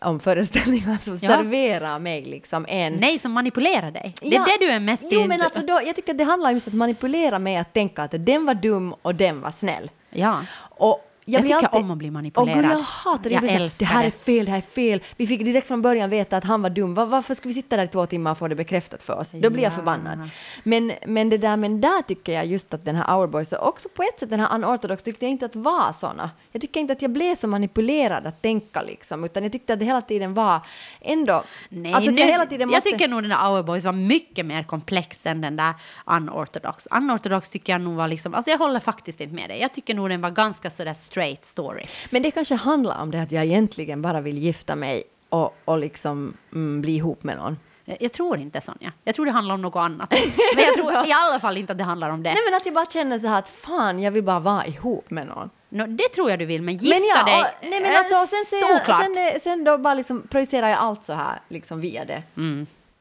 [0.06, 1.30] om föreställningar som Ja.
[1.30, 4.14] serverar mig liksom en Nej, som manipulerar dig.
[4.22, 4.45] Det är Ja.
[4.60, 6.74] det du är mest Jo, men alltså då, jag tycker att det handlar just om
[6.74, 9.91] att manipulera mig att tänka att den var dum och den var snäll.
[10.10, 10.41] Ja.
[10.60, 12.62] Och Jag blir tycker om att bli manipulerad.
[12.62, 13.30] Gud, jag hatar det.
[13.30, 15.02] Jag Jag blir så här, älskar det här är fel, det här är fel.
[15.18, 16.94] Vi fick direkt från början veta att han var dum.
[16.94, 19.32] Var, varför ska vi sitta där i två timmar och få det bekräftat för oss?
[19.32, 19.76] Då blir jag Ja.
[19.76, 20.30] förbannad.
[20.64, 23.68] Men, men det där, men där tycker jag just att den här Our Boys och
[23.68, 26.32] också på ett sätt den här Unorthodox tyckte jag inte att var såna.
[26.52, 29.80] Jag tycker inte att jag blev så manipulerad att tänka liksom, utan jag tyckte att
[29.80, 30.62] det hela tiden var
[31.02, 31.44] ändå...
[31.70, 32.90] Nej, alltså nu, jag hela tiden måste...
[32.90, 35.74] jag tycker nog den där Our Boys var mycket mer komplex än den där
[36.06, 36.88] Unorthodox.
[36.92, 39.60] Unorthodox tycker jag nog var liksom, alltså jag håller faktiskt inte med dig.
[39.62, 41.84] Jag tycker nog den var ganska sådär straight story.
[42.09, 45.78] Men det kanske handlar om det att jag egentligen bara vill gifta mig och, och
[45.78, 47.57] liksom mm, bli ihop med någon.
[47.86, 48.91] Jag, tror inte Sonja.
[49.03, 50.09] Jag tror det handlar om något annat.
[50.55, 51.09] Men jag tror Så.
[51.09, 52.30] i alla fall inte att det handlar om det.
[52.30, 55.09] Nej men att jag bara känner så här att fan, jag vill bara vara ihop
[55.09, 55.49] med någon.
[55.70, 57.41] Nå, det tror jag du vill, men gifta men ja, dig...
[57.41, 59.03] och, nej men eh, alltså, sen, ser jag, såklart.
[59.03, 62.24] sen, eh, sen då bara liksom projicerar jag allt så här liksom via det.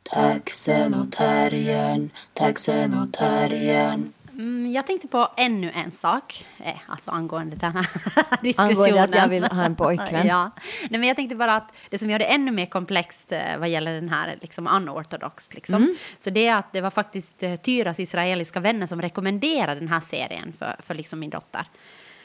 [0.03, 4.13] Taxen och terriern, taxen och terriern.
[4.43, 7.87] Mm, jag tänkte på ännu en sak, eh, alltså angående den här
[8.43, 8.71] diskussionen.
[8.79, 10.27] Angående att jag vill ha en pojkvän.
[10.27, 10.51] ja.
[10.91, 13.69] Nej, men jag tänkte bara att det som gör det ännu mer komplext eh, vad
[13.69, 15.95] gäller den här liksom, unorthodox, liksom, Mm.
[16.19, 20.01] så det är att det var faktiskt eh, Tyras israeliska vänner som rekommenderade den här
[20.01, 21.67] serien för, för liksom min dotter.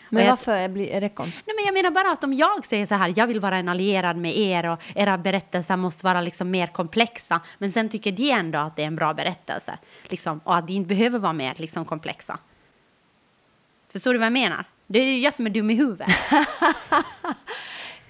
[0.09, 1.25] Men jag- varför blir är det kon?
[1.25, 3.69] Nej, men jag menar bara att om jag säger så här, jag vill vara en
[3.69, 8.31] allierad med er och era berättelser måste vara liksom mer komplexa, men sen tycker de
[8.31, 11.53] ändå att det är en bra berättelse liksom, och att de inte behöver vara mer
[11.57, 12.39] liksom, komplexa.
[13.91, 14.65] Förstår du vad jag menar?
[14.87, 16.07] Det är ju jag som är dum i huvudet.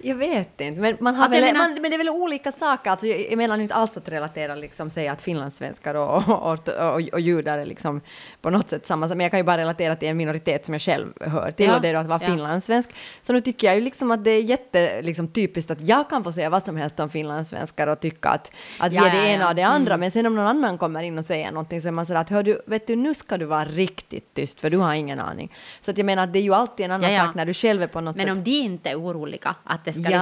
[0.02, 2.52] Jag vet inte, men, man har Alltså, väl, menar- man, men det är väl olika
[2.52, 2.92] saker.
[2.92, 7.02] Alltså, jag, menar inte alls att relatera, liksom, säga att finlandssvenskar och, och, och, och,
[7.14, 8.02] och judar är liksom
[8.42, 10.82] på något sätt samma, men jag kan ju bara relatera till en minoritet som jag
[10.82, 12.30] själv hör till, Ja, och det är då att vara ja.
[12.30, 12.90] finlandssvensk.
[13.22, 16.24] Så nu tycker jag ju liksom att det är jätte liksom, typiskt att jag kan
[16.24, 19.28] få säga vad som helst om finlandssvenskar och tycka att, att Ja, vi är det
[19.30, 21.88] ena och det andra, men sen om någon annan kommer in och säger någonting så
[21.88, 24.70] är man sådär att hör du, vet du, nu ska du vara riktigt tyst för
[24.70, 25.54] du har ingen aning.
[25.82, 27.82] Så att jag menar att det är ju alltid en annan sak när du själv
[27.84, 30.18] är på något Men sätt om de inte är oroliga att det ska Ja.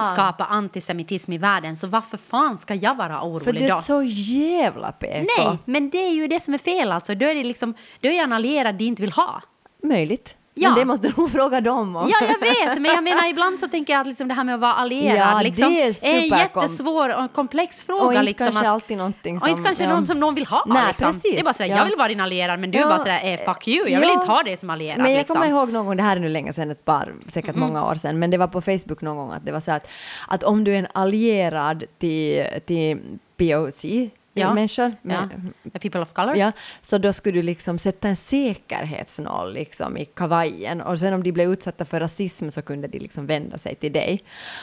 [0.00, 3.70] liksom skapa antisemitism i världen, så varför fan ska jag vara För orolig du är
[3.70, 3.80] då?
[3.80, 5.26] så jävla PK.
[5.38, 7.14] Nej, men det är ju det som är fel alltså.
[7.14, 9.42] Då är det liksom, då är jag en allierad de inte vill ha.
[9.82, 10.36] Möjligt.
[10.54, 10.68] Ja.
[10.68, 12.08] Men det måste du nog fråga dem om.
[12.08, 14.54] Ja, jag vet, men jag menar ibland så tänker jag att liksom det här med
[14.54, 18.04] att vara allierad Ja, liksom, det är en superkom- jättesvår och komplex fråga.
[18.04, 19.50] Och inte liksom, kanske att, alltid någonting och som...
[19.50, 19.90] inte kanske ja.
[19.90, 20.64] någon som någon vill ha.
[20.66, 21.12] Nej, liksom.
[21.12, 21.76] precis, Det är bara sådär, ja.
[21.76, 24.08] jag vill vara din allierad, men du Ja, bara sådär, eh, fuck you, jag vill
[24.08, 24.14] ja.
[24.14, 24.98] inte ha dig som allierad.
[24.98, 25.36] Men jag liksom.
[25.36, 27.94] kommer ihåg någon gång, det här är nu länge sedan, ett par, säkert många år
[27.94, 29.88] sedan, men det var på Facebook någon gång att det var så att,
[30.28, 32.98] att om du är en allierad till, till
[33.36, 33.84] POC,
[34.34, 34.54] Ja.
[34.54, 35.08] människor, ja.
[35.08, 36.36] med, A People of color.
[36.36, 36.52] Ja,
[36.82, 41.32] så då skulle du liksom sätta en säkerhetsnoll liksom i kavajen och sen om de
[41.32, 44.22] blev utsatta för rasism så kunde de liksom vända sig till dig.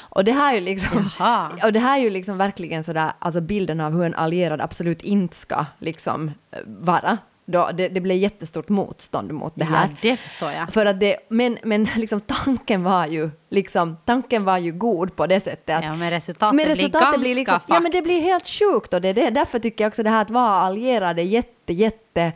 [0.09, 1.51] Och det här är ju liksom, Jaha.
[1.63, 5.01] och det här är ju liksom verkligen sådär, alltså bilden av hur en allierad absolut
[5.01, 7.18] inte ska liksom eh, vara.
[7.51, 9.87] Då, det, det blev jättestort motstånd mot det här.
[9.87, 10.73] Ja, det förstår jag.
[10.73, 15.27] För att det, men men liksom tanken var ju liksom, tanken var ju god på
[15.27, 18.01] det sättet att Ja, men resultatet, men resultatet blir blir ganska liksom, ja men det
[18.01, 21.19] blir helt sjukt och det det, därför tycker jag också det här att vara allierad
[21.19, 22.34] är jätte, jätte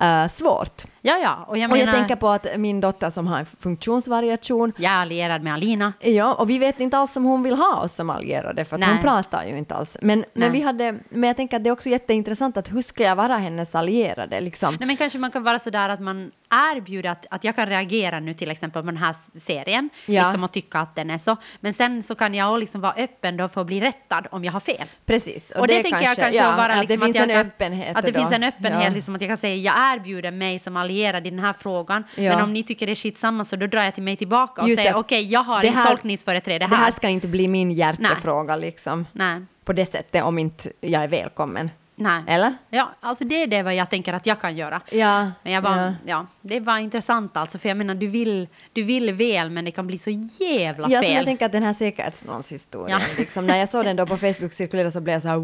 [0.00, 0.82] eh, svårt.
[1.02, 3.46] Ja, ja, och jag Och menar, jag tänker på att min dotter som har en
[3.46, 5.92] funktionsvariation jag är allierad med Alina.
[6.00, 8.80] Ja, och vi vet inte alls om hon vill ha oss som allierade, för att
[8.80, 8.88] Nej.
[8.88, 9.98] hon pratar ju inte alls.
[10.02, 13.02] Men, men, vi hade, men jag tänker att det är också jätteintressant att hur ska
[13.02, 14.40] jag vara hennes allierade?
[14.40, 14.76] Liksom?
[14.80, 16.30] Nej, men kanske man kan vara så där att man
[16.76, 20.22] erbjuder att, att jag kan reagera nu till exempel på den här serien Ja.
[20.22, 21.36] liksom, och tycka att den är så.
[21.60, 24.52] Men sen så kan jag liksom vara öppen då för att bli rättad om jag
[24.52, 24.86] har fel.
[25.06, 25.50] Precis.
[25.50, 27.46] Och, det, tänker jag kanske ja, att vara att liksom det finns att en kan,
[27.46, 27.96] öppenhet.
[27.96, 28.18] Att det då.
[28.20, 28.90] finns en öppenhet, Ja.
[28.94, 32.04] liksom att jag kan säga jag erbjuder mig som allierad i den här frågan.
[32.16, 34.68] Men om ni tycker det är skitsamma så då drar jag till mig tillbaka och
[34.68, 34.98] Just säger det.
[34.98, 36.84] okej, jag har Det här- tolkningsföreträde Det här.
[36.84, 39.06] här ska inte bli min hjärtefråga liksom.
[39.12, 39.42] Nej.
[39.64, 41.70] På det sättet, om inte jag är välkommen.
[41.96, 42.22] Nej.
[42.26, 42.54] Eller?
[42.70, 44.80] Ja, alltså det är det vad jag tänker att jag kan göra.
[44.90, 45.30] Ja.
[45.42, 45.94] Men jag bara, ja.
[46.06, 46.26] ja.
[46.40, 49.86] det var intressant alltså, för jag menar du vill, du vill väl men det kan
[49.86, 51.14] bli så jävla Ja, fel.
[51.14, 53.06] jag tänker att den här säkerhetsnollshistorien, Ja.
[53.18, 55.36] liksom, när jag såg den då på Facebook cirkulera så blev jag så här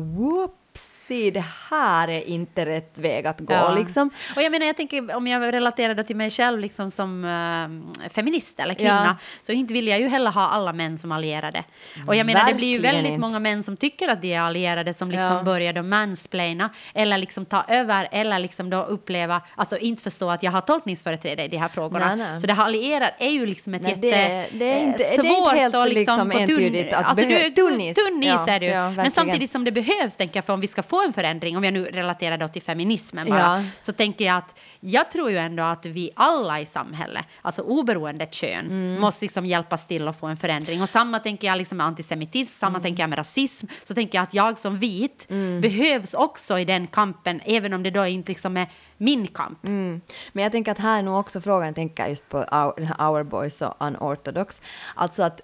[0.75, 3.75] whoopsie, det här är inte rätt väg att gå Ja.
[3.75, 4.11] liksom.
[4.37, 8.09] Och jag menar, jag tänker om jag relaterar då till mig själv liksom som eh,
[8.11, 9.27] feminist eller kvinna Ja.
[9.43, 11.65] så inte vill jag ju heller ha alla män som allierade.
[12.07, 13.21] Och jag menar, det blir ju väldigt inte.
[13.21, 15.43] många män som tycker att de är allierade som liksom Ja.
[15.43, 20.43] börjar då mansplaina eller liksom ta över eller liksom då uppleva, alltså inte förstå att
[20.43, 22.15] jag har tolkningsföreträde i de här frågorna.
[22.15, 22.41] Nej, nej.
[22.41, 24.01] Så det här allierad är ju liksom ett Nej, jätte...
[24.01, 27.25] det- det är eh, det är inte svårt helt och liksom tunn- entydigt att alltså,
[27.57, 27.97] tunn is.
[27.97, 28.61] Tunn is Ja, är
[28.91, 28.97] du.
[28.97, 31.65] Men samtidigt som det behövs, tänker jag, för om vi ska få en förändring, om
[31.65, 33.63] jag nu relaterar då till feminismen bara, Ja.
[33.81, 38.27] så tänker jag att jag tror ju ändå att vi alla i samhället, alltså oberoende
[38.27, 39.01] kön, Mm.
[39.01, 40.83] måste liksom hjälpas till att få en förändring.
[40.83, 42.83] Och samma tänker jag liksom med antisemitism, samma Mm.
[42.83, 45.29] tänker jag med rasism, så tänker jag att jag som vit
[45.63, 48.67] behövs också i den kampen, även om det då inte liksom är
[49.01, 49.65] min kamp.
[49.65, 50.01] Mm.
[50.33, 53.11] Men jag tänker att här är nog också frågan, tänker just på our, den här
[53.11, 54.61] Our Boys och Unorthodox.
[54.95, 55.41] Alltså att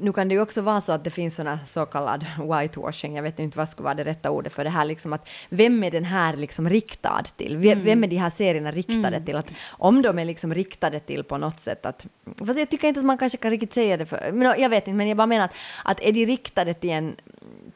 [0.00, 3.22] nu kan det ju också vara så att det finns såna så kallad whitewashing, jag
[3.22, 5.90] vet inte vad skulle vara det rätta ordet för det här, liksom att vem är
[5.90, 7.56] den här liksom riktad till?
[7.56, 9.36] Vem, vem är de här serierna riktade till?
[9.36, 12.06] Att om de är liksom riktade till på något sätt att,
[12.38, 14.86] fast jag tycker inte att man kanske kan riktigt säga det för, men jag vet
[14.86, 17.16] inte, men jag bara menar att, att är de riktade till en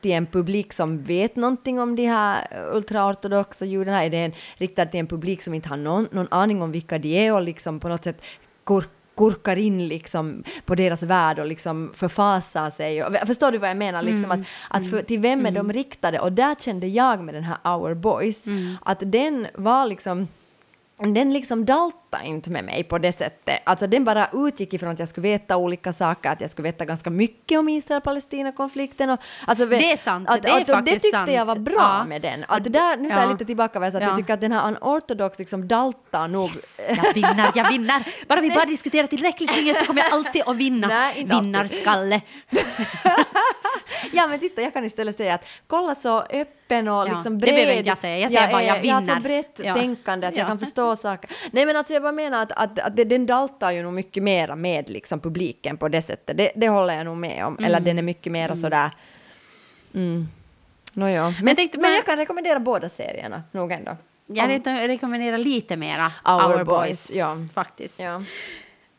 [0.01, 4.05] till en publik som vet någonting om de här ultraortodoxa judarna?
[4.05, 6.99] Är det en, riktad till en publik som inte har någon, någon aning om vilka
[6.99, 8.23] de är och liksom på något sätt
[8.65, 8.85] kur,
[9.17, 13.05] kurkar in liksom på deras värld och liksom förfasar sig?
[13.05, 14.03] Och, förstår du vad jag menar?
[14.03, 16.21] Liksom att, att för, till vem är de riktade?
[16.21, 18.45] Och där kände jag med den här Our Boys
[18.81, 20.29] att den var liksom
[21.03, 23.61] den liksom daltade inte med mig på det sättet.
[23.65, 26.85] Alltså den bara utgick ifrån att jag skulle veta olika saker, att jag skulle veta
[26.85, 29.17] ganska mycket om Israel-Palestina-konflikten.
[29.47, 31.31] Alltså, Det är sant, Att, det är att, och det faktiskt tyckte sant.
[31.31, 32.05] jag var bra Ja.
[32.05, 32.45] med den.
[32.49, 33.31] Att där, nu tar jag Ja.
[33.33, 34.09] lite tillbaka vad jag sa, att Ja.
[34.09, 36.49] jag tycker att den här unorthodox liksom daltar nog...
[36.49, 38.27] Yes, jag vinner, jag vinner.
[38.29, 40.87] Bara vi bara diskuterar tillräckligt länge så kommer jag alltid att vinna.
[40.89, 41.25] Nej.
[41.29, 42.21] Vinnarskalle.
[44.13, 46.25] ja men titta, jag kan istället säga att kolla så
[46.71, 47.55] öppen och Ja, liksom det bred.
[47.55, 48.19] behöver inte jag säga.
[48.19, 49.15] Jag säger bara, jag är- Jag har vinner.
[49.15, 49.75] så brett Ja.
[49.75, 50.49] tänkande att jag Ja.
[50.49, 51.31] kan förstå saker.
[51.53, 54.23] Nej men alltså jag bara menar att, att, att det- den daltar ju nog mycket
[54.23, 56.37] mera med liksom publiken på det sättet.
[56.39, 57.53] Det, det håller jag nog med om.
[57.53, 57.65] Mm.
[57.65, 58.91] Eller den är mycket mera sådär...
[59.95, 60.29] Mm.
[60.93, 61.23] Nåja.
[61.39, 63.97] Men, Jag tänkte men bara- jag kan rekommendera båda serierna nog ändå.
[64.27, 67.11] Jag re- rekommenderar lite mera Our Our, Boys, Boys.
[67.15, 67.37] ja.
[67.55, 68.01] Faktiskt.
[68.01, 68.23] Ja.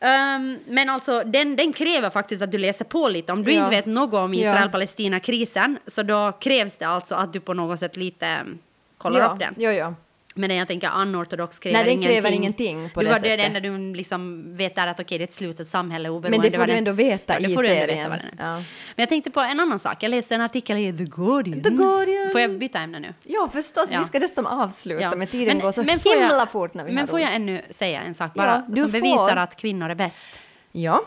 [0.02, 3.32] Ehm, men alltså, den, den kräver faktiskt att du läser på lite.
[3.32, 3.58] Om du Ja.
[3.64, 4.40] inte vet något om Ja.
[4.50, 8.58] Israel-Palestina-krisen så då krävs det alltså att du på något sätt lite mm,
[8.98, 9.54] kollar ja, upp den.
[9.58, 9.94] Jo, jo.
[10.34, 12.12] Men den jag tänker anortodox kräver Nej, den ingenting.
[12.22, 15.18] kräver ingenting på du det har, Det det enda du liksom vet är att okej,
[15.18, 18.10] det är ett slutet samhälle oberoende Men det får du ändå veta det i serien.
[18.10, 18.24] Veta.
[18.38, 18.54] Ja.
[18.54, 18.64] Men
[18.96, 20.02] jag tänkte på en annan sak.
[20.02, 21.62] Jag läste en artikel i The Guardian.
[21.62, 22.30] The Guardian.
[22.32, 23.14] Får jag byta ämne nu?
[23.24, 23.88] Ja, förstås.
[23.90, 23.98] Ja.
[24.00, 25.16] Vi ska nästan avsluta, Ja.
[25.16, 28.00] men tiden går så får himla jag, fort när vi Men får jag ännu säga
[28.02, 29.36] en sak bara Ja, du som bevisar får.
[29.36, 30.40] att kvinnor är bäst?
[30.74, 31.04] Ja.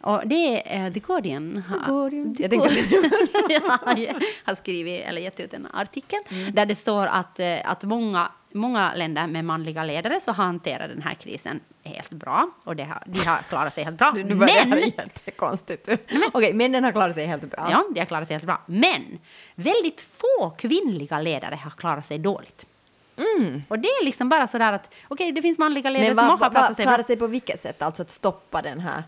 [0.00, 1.62] Och det är eh, The Guardian.
[1.68, 2.34] The Guardian.
[2.36, 3.10] The Guardian.
[3.48, 6.54] ja, har skrivit, eller gett ut en artikel Mm.
[6.54, 11.02] där det står att, eh, att många, många länder med manliga ledare så hanterar den
[11.02, 12.50] här krisen helt bra.
[12.64, 14.12] Och det har, de har klarat sig helt bra.
[14.14, 15.88] Du, du Men, jättekonstigt.
[16.32, 17.68] Okej, männen har klarat sig helt bra.
[17.70, 18.60] ja, de har klarat sig helt bra.
[18.66, 19.18] Men
[19.54, 22.66] väldigt få kvinnliga ledare har klarat sig dåligt.
[23.68, 26.16] Och det är liksom bara sådär att okej, det finns manliga ledare Mm.
[26.16, 26.94] Men som vad, också har klarat sig bra.
[26.94, 27.82] klarar sig på vilket sätt?
[27.82, 29.02] Alltså att stoppa den här...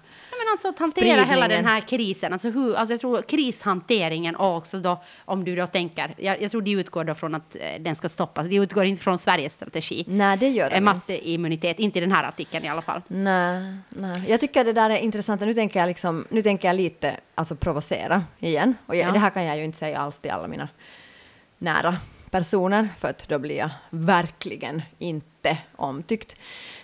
[0.52, 2.32] Alltså att hantera hela den här krisen.
[2.32, 6.62] Alltså hur, alltså jag tror krishanteringen också då, om du då tänker, jag, jag tror
[6.62, 8.46] de utgår då från att eh, den ska stoppas.
[8.46, 10.04] De utgår inte från Sveriges strategi.
[10.08, 10.84] Nej, det gör de Eh, inte.
[10.84, 13.02] Massimmunitet, inte i den här artikeln i alla fall.
[13.08, 14.22] Nej, nej.
[14.28, 15.40] Jag tycker det där är intressant.
[15.40, 18.74] Nu tänker jag, liksom, nu tänker jag lite alltså, provocera igen.
[18.86, 19.12] Och jag, Ja.
[19.12, 20.68] det här kan jag ju inte säga alls till alla mina
[21.58, 21.96] nära
[22.30, 25.26] personer, för att då blir jag verkligen inte
[25.76, 26.36] omtyckt.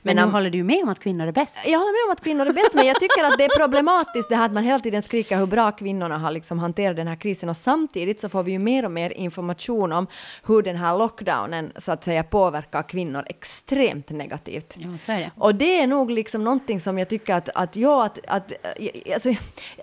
[0.02, 1.59] Men, nu om- håller du med om att kvinnor är bäst?
[1.64, 4.28] jag håller med om att kvinnor är bäst, men jag tycker att det är problematiskt
[4.28, 7.16] det här att man hela tiden skriker hur bra kvinnorna har liksom hanterat den här
[7.16, 10.07] krisen och samtidigt så får vi ju mer och mer information om
[10.46, 14.74] hur den här lockdownen så att säga påverkar kvinnor extremt negativt.
[14.78, 15.30] Ja, så är det.
[15.36, 18.52] Och det är nog liksom någonting som jag tycker att, att, ja, att, att,
[19.14, 19.30] alltså,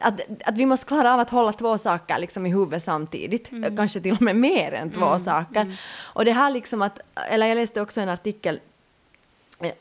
[0.02, 3.50] att, att vi måste klara av att hålla två saker liksom i huvudet samtidigt.
[3.78, 5.78] Kanske till och med mer än två saker.
[6.14, 7.00] Och det här liksom att,
[7.30, 8.60] eller jag läste också en artikel,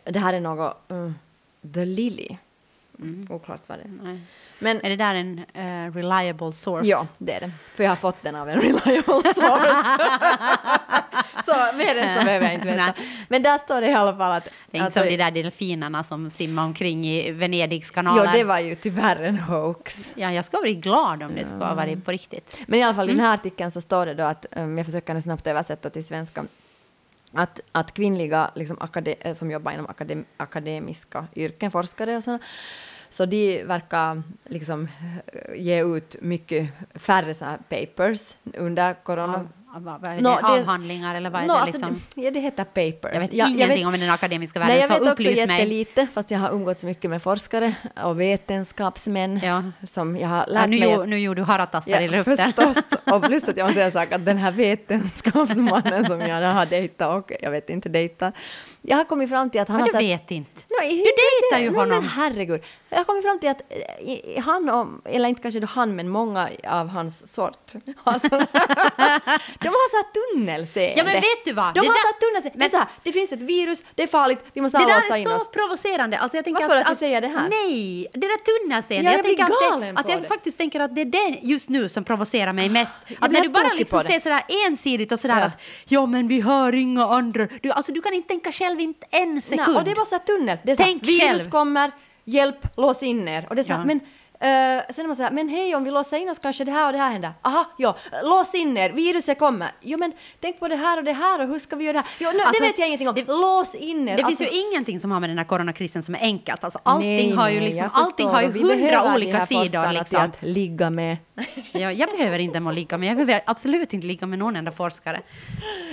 [0.05, 1.15] det här är något, mm,
[1.75, 2.37] The Lily.
[3.31, 4.05] Oklart vad det är.
[4.05, 4.21] Nej.
[4.59, 6.89] Men Är det där en eh, reliable source?
[6.89, 7.51] ja, det är det.
[7.75, 9.85] För jag har fått den av en reliable source.
[11.45, 12.95] så mer än så behöver jag inte veta.
[13.29, 14.45] Men där står det i alla fall att...
[14.45, 18.25] Det är inte alltså- som de där delfinerna som simmar omkring i Venedigskanalen.
[18.25, 20.13] Ja, det var ju tyvärr en hoax.
[20.15, 22.65] Ja, jag skulle bli glad om det skulle ha varit på riktigt.
[22.67, 23.17] Men i alla fall i Mm.
[23.19, 26.07] den här artikeln så står det då att, um, jag försöker nu snabbt översätta till
[26.07, 26.45] svenska,
[27.33, 32.43] att, att kvinnliga liksom, akade, eh, som jobbar inom akadem, akademiska yrken, forskare och sådana,
[33.09, 34.89] så de verkar liksom
[35.57, 39.49] ge ut mycket färre så här papers under corona.
[39.55, 40.23] Ja vad är det?
[40.23, 40.29] Det-
[40.61, 42.03] Avhandlingar eller vad är Nå, det alltså, liksom?
[42.15, 43.13] Ja, det heter papers.
[43.15, 45.59] Jag vet Ja, ingenting om den akademiska världen, Nej, jag så vet också upplys mig.
[45.59, 49.63] jättelite, fast jag har umgåtts mycket med forskare och vetenskapsmän Ja.
[49.87, 52.37] som jag har lärt Ja, nu, mig gjo- nu gjorde du haratassar i luften.
[52.37, 52.77] förstås.
[53.13, 56.67] Och plus att jag måste säga en sak, att den här vetenskapsmannen som jag har
[56.67, 58.33] dejtat och jag vet inte dejtar,
[58.83, 60.51] jag har kommit fram till att han Men har du vet inte.
[60.81, 61.99] Nej, Du dejtar vet ju honom.
[61.99, 62.61] Men herregud.
[62.91, 63.63] Jag har kommit fram till att
[64.45, 67.67] han, och, eller inte kanske då han, men många av hans sort,
[68.05, 68.47] sån-
[69.63, 70.95] de har så här tunnelseende.
[70.99, 71.75] Ja, men vet du vad?
[71.75, 72.59] De Det har där- så här tunnelseende.
[72.59, 74.95] Det, är så här, det finns ett virus, det är farligt, vi måste Det alla
[74.95, 75.45] där låsa in är oss.
[75.45, 76.19] så provocerande.
[76.19, 77.49] Alltså jag tänker Varför att, att du säger det här?
[77.49, 79.11] Nej, det där tunnelseende.
[79.11, 80.29] Ja, jag blir tänker att, galen det, att på jag det.
[80.29, 82.99] faktiskt tänker att det är det just nu som provocerar mig mest.
[83.09, 84.05] Jag Att blir när du bara liksom det.
[84.07, 85.45] ser sådär ensidigt och sådär Ja.
[85.47, 87.49] att ja men vi har inga andra.
[87.63, 89.63] Du, alltså du kan inte tänka själv inte en sekund.
[89.69, 90.59] Nej, och det är bara så här tunnel.
[90.65, 91.51] Det är så här, virus själv.
[91.51, 91.91] kommer,
[92.25, 93.47] hjälp, lås in er.
[93.49, 93.85] Och det är så här, Ja.
[93.87, 94.01] men
[94.95, 96.87] sen är man så här, men hej om vi låser in oss kanske det här
[96.87, 97.33] och det här händer.
[97.43, 99.71] Aha, ja, lås in er, viruset kommer.
[99.81, 101.99] Jo men tänk på det här och det här och hur ska vi göra det
[101.99, 102.09] här?
[102.19, 103.15] Jo, nu, Alltså, det vet jag ingenting om.
[103.15, 104.17] det- lås in er.
[104.17, 106.65] Det Alltså, finns ju ingenting som har med den här coronakrisen som är enkelt.
[106.65, 109.93] Alltså, allting nej, har ju, nej, liksom, allting har ju hundra olika sidor.
[109.93, 110.21] Liksom.
[110.21, 111.17] att ligga med.
[111.73, 114.73] Jag, jag behöver inte må ligga med, jag behöver absolut inte ligga med någon enda
[114.73, 115.21] forskare.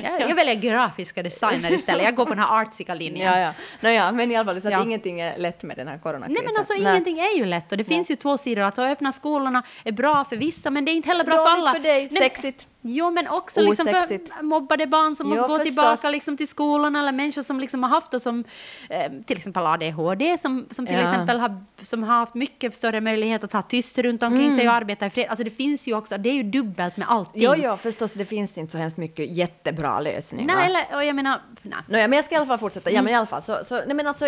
[0.03, 3.33] Jag, jag väljer grafiska designer istället, jag går på den här artsiga linjen.
[3.33, 3.51] Ja, ja.
[3.79, 4.83] Nåja, men i alla fall så att Ja.
[4.83, 6.33] ingenting är lätt med den här coronakrisen.
[6.43, 8.61] Nej men alltså ingenting är ju lätt och det finns ju två sidor.
[8.63, 11.61] Att öppna skolorna är bra för vissa men det är inte heller bra för Dåligt
[11.61, 11.73] alla.
[11.73, 12.67] för dig, Nej, sexigt.
[12.81, 14.33] Jo men också liksom Osexigt.
[14.33, 15.63] för mobbade barn som måste Jo, gå förstås.
[15.63, 18.43] tillbaka liksom till skolan eller människor som liksom har haft och som
[18.89, 21.01] eh, till exempel ADHD som, som till Ja.
[21.01, 24.73] exempel har, som har haft mycket större möjlighet att ha tyst runt omkring sig och
[24.73, 25.25] arbeta i fred.
[25.29, 27.41] Alltså det finns ju också, det är ju dubbelt med allting.
[27.41, 30.55] Jo, jo, förstås, det finns inte så hemskt mycket jättebra lösningar.
[30.55, 31.79] Nej, eller, och jag menar, nej.
[31.87, 32.89] Nåja, men jag ska i alla fall fortsätta.
[32.89, 32.95] Mm.
[32.95, 34.25] Ja, men i alla fall, så, så, nej, men alltså,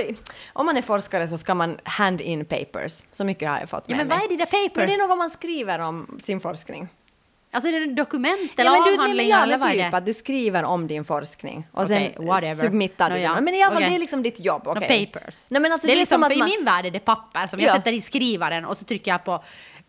[0.54, 3.04] om man är forskare så ska man hand in papers.
[3.14, 4.18] Så mycket har jag fått Ja, med men mig.
[4.18, 4.76] vad är det där papers?
[4.76, 6.88] Men det är något man skriver om sin forskning.
[7.54, 9.91] Alltså är det dokument eller Ja, men du, nej, men, ja, eller vad är typ
[9.91, 9.97] det?
[9.97, 12.56] att du skriver om din forskning och Okej, sen whatever.
[12.62, 13.34] submittar du Nå, ja.
[13.34, 13.43] den.
[13.43, 13.89] Men i alla fall, Okej.
[13.89, 14.62] det är liksom ditt jobb.
[14.66, 15.06] No okej?
[15.14, 15.45] papers.
[15.49, 16.99] Nej, men alltså, det är liksom, som att för man, I min värld är det
[16.99, 17.74] papper som jag Ja.
[17.76, 19.43] sätter i skrivaren och så trycker jag på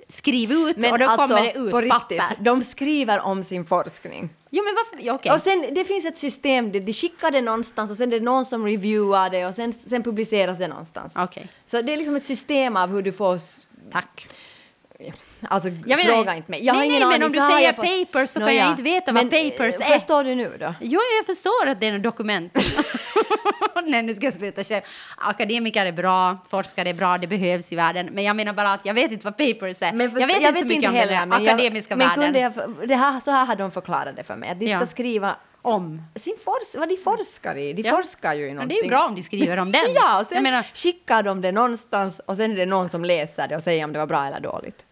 [0.09, 2.15] skriv ut men och då alltså, kommer det ut på papper.
[2.19, 4.31] riktigt, de skriver om sin forskning.
[4.51, 5.07] Jo, men varför?
[5.07, 5.33] Ja, okej.
[5.33, 8.45] Och sen det finns ett system, de, skickar det någonstans och sen det är någon
[8.45, 11.15] som reviewar det och sen, sen publiceras det någonstans.
[11.17, 11.49] Okej.
[11.67, 13.39] Så det är liksom ett system av hur du får...
[13.93, 14.29] Tack.
[15.49, 16.65] Alltså Jag menar- fråga inte mig.
[16.65, 18.39] Jag har Nej, ingen nej, men aning, om du har säger jag fått- papers så
[18.41, 19.99] kan Nåja, jag inte veta vad men, papers eh, är.
[19.99, 20.75] Förstår du nu då?
[20.81, 22.53] Jo, jag förstår att det är något dokument.
[23.87, 24.83] Nej, nu ska jag sluta själv.
[25.17, 28.09] Akademiker är bra, forskare är bra, det behövs i världen.
[28.13, 29.93] Men jag menar bara att jag vet inte vad papers är.
[29.93, 32.25] Men förstå- jag vet inte så mycket om heller, den men akademiska jag, men världen.
[32.25, 34.79] Kunde jag, det här, så här hade de förklarat det för mig, att de ska
[34.81, 34.87] Ja.
[34.87, 36.03] skriva Om.
[36.17, 37.73] sin fors, vad de forskar i.
[37.73, 37.97] De Ja.
[37.97, 38.79] forskar ju i Ja, någonting.
[38.83, 39.83] det är bra om de skriver om den.
[39.95, 43.05] ja, och sen jag menar, skickar de det någonstans och sen är det någon som
[43.05, 44.87] läser det och säger om det var bra eller dåligt.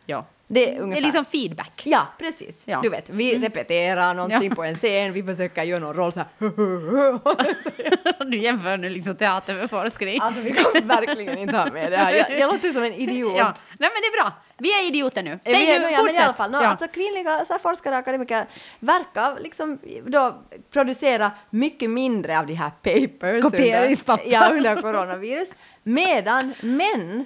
[0.53, 1.01] Det är Det ungefär.
[1.03, 1.83] är liksom feedback.
[1.85, 2.57] Ja, precis.
[2.65, 2.73] Ja.
[2.73, 2.83] Mm.
[2.83, 4.55] Du vet, vi repeterar någonting Ja.
[4.55, 6.29] på en scen, vi försöker göra någon roll så här.
[8.31, 10.19] Du jämför nu liksom teater med forskning.
[10.21, 12.13] Alltså vi kan verkligen inte ha med det här.
[12.15, 13.33] Jag, jag låter som en idiot.
[13.39, 13.45] Ja.
[13.79, 14.33] Nej, men det är bra.
[14.59, 15.39] Vi är idioter nu.
[15.45, 16.67] Säg vi är, nu, ja, men i alla fall, no, Ja.
[16.67, 18.45] alltså kvinnliga så här, forskare och akademiker
[18.81, 20.43] verkar liksom då
[20.73, 24.25] producera mycket mindre av de här papers Kopieringspapper.
[24.25, 25.49] under, ja, under coronavirus,
[25.83, 27.25] medan män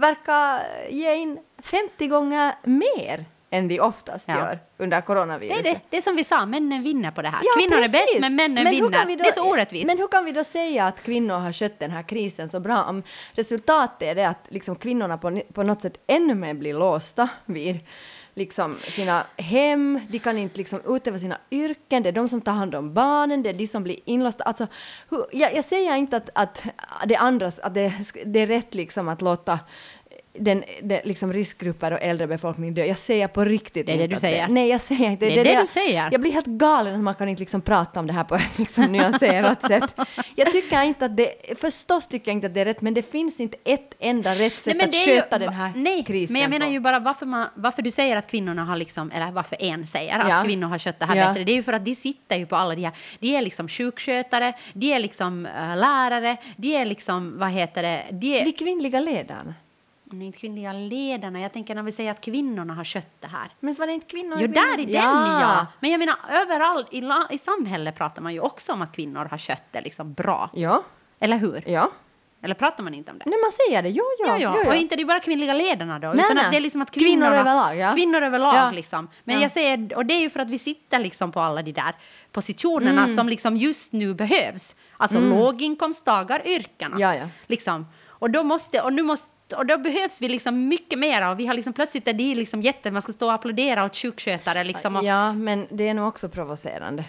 [0.00, 4.34] verkar ge in 50 gånger mer än de oftast Ja.
[4.36, 5.66] gör under Det coronaviruset.
[5.66, 5.80] är det.
[5.90, 7.40] det är som vi sa, männen vinner på det här.
[7.42, 7.92] Ja, Kvinnor är precis.
[7.92, 9.06] bäst, men männen Men vinner.
[9.06, 9.86] vi då- det är så orättvist.
[9.86, 12.82] Men hur kan vi då säga att kvinnor har skött den här krisen så bra
[12.84, 17.28] om resultatet är det att liksom kvinnorna på, på något sätt ännu mer blir låsta
[17.46, 17.78] vid
[18.40, 22.52] liksom sina hem, de kan inte liksom utöva sina yrken, det är de som tar
[22.52, 24.44] hand om barnen, det är de som blir inlåsta.
[24.44, 24.66] Alltså,
[25.10, 26.64] hur, jag, jag säger inte att, att
[27.06, 27.92] det andras, att det,
[28.26, 29.58] det är rätt liksom att låta
[30.32, 32.84] den, det, liksom riskgrupper och äldre befolkning dö.
[32.84, 34.48] Jag säger på riktigt Det är det du säger.
[34.48, 35.26] nej, jag säger inte.
[35.26, 36.08] Det är det jag- du säger.
[36.12, 38.58] Jag blir helt galen att man kan inte liksom prata om det här på ett
[38.58, 39.94] liksom nyanserat sätt.
[40.36, 41.28] Jag tycker inte att det,
[41.60, 44.52] förstås tycker jag inte att det är rätt, men det finns inte ett enda rätt
[44.52, 46.72] sätt men att det är ju- sköta den här nej, krisen men jag menar på.
[46.72, 50.18] ju bara varför, man, varför du säger att kvinnorna har liksom, eller varför en säger
[50.18, 50.42] att Ja.
[50.44, 51.28] kvinnor har skött det här Ja.
[51.28, 53.42] bättre, det är ju för att de sitter ju på alla de här, de är
[53.42, 58.44] liksom sjukskötare, de är liksom äh, lärare, de är liksom, vad heter det, de är,
[58.44, 59.54] De kvinnliga ledarna.
[60.12, 63.50] Nej, inte kvinnliga ledarna, jag tänker när vi säger att kvinnorna har skött det här.
[63.60, 64.36] Men var det inte kvinnor?
[64.40, 65.40] Jo, där i den ja.
[65.40, 65.66] ja.
[65.80, 69.24] Men jag menar överallt i, la, i samhället pratar man ju också om att kvinnor
[69.24, 70.50] har skött det liksom bra.
[70.54, 70.82] Ja,
[71.20, 71.62] Eller hur?
[71.66, 71.90] ja.
[72.42, 73.24] Eller pratar man inte om det?
[73.26, 73.88] Nej, man säger det.
[73.88, 74.26] Jo, ja.
[74.26, 74.52] Ja, ja.
[74.56, 74.70] Jo, ja.
[74.70, 76.44] Och inte det är bara kvinnliga ledarna då, Nej, utan nej.
[76.44, 77.92] att det är liksom att Kvinnor överlag, ja.
[77.94, 78.70] Kvinnor överlag Ja.
[78.70, 79.08] liksom.
[79.24, 79.42] Men Ja.
[79.42, 81.94] jag säger, och det är ju för att vi sitter liksom på alla de där
[82.32, 83.16] positionerna Mm.
[83.16, 84.76] som liksom just nu behövs.
[84.96, 86.96] Alltså låginkomsttagar, yrkena.
[86.98, 87.28] Ja, ja.
[87.46, 87.86] Liksom.
[88.08, 91.46] Och då måste, och nu måste och då behövs vi liksom mycket mer och vi
[91.46, 94.96] har liksom plötsligt är det liksom jätte, man ska stå och applådera åt sjukskötare liksom.
[94.96, 97.04] Och, Ja, men det är nog också provocerande.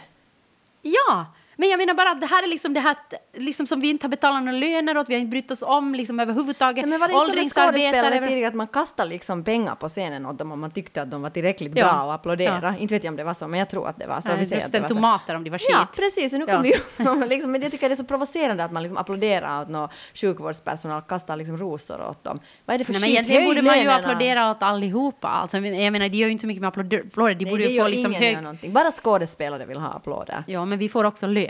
[0.81, 1.25] Ja,
[1.55, 2.95] men jag menar bara att det här är liksom det här
[3.37, 5.95] liksom som vi inte har betalat några löner åt, vi har inte brytt oss om
[5.95, 6.85] liksom överhuvudtaget.
[6.89, 10.25] Men var det inte som en skådespelare tidigare att man kastade liksom pengar på scenen
[10.25, 11.85] åt dem om man tyckte att de var tillräckligt Ja.
[11.85, 12.59] bra och applådera?
[12.63, 12.77] Ja.
[12.77, 14.27] Inte vet jag om det var så, men jag tror att det var så.
[14.27, 14.93] Nej, Vi säger just att det så.
[14.95, 15.67] tomater om de var skit.
[15.71, 16.31] Ja, precis.
[16.31, 16.59] Nu Ja.
[16.61, 16.69] vi
[17.27, 21.01] liksom, men jag tycker det är så provocerande att man liksom applåderar åt någon sjukvårdspersonal,
[21.01, 22.39] kastar liksom rosor åt dem.
[22.65, 23.13] Vad är det för Nej, men skit?
[23.13, 25.27] egentligen Höj borde man ju applådera åt allihopa.
[25.27, 27.69] Alltså, jag menar, de gör ju inte så mycket med applåder, de Nej, borde det
[27.69, 28.71] ju få liksom hög...
[28.71, 30.43] Bara skådespelare vill ha applåder.
[30.47, 31.40] Ja, men vi får också lön.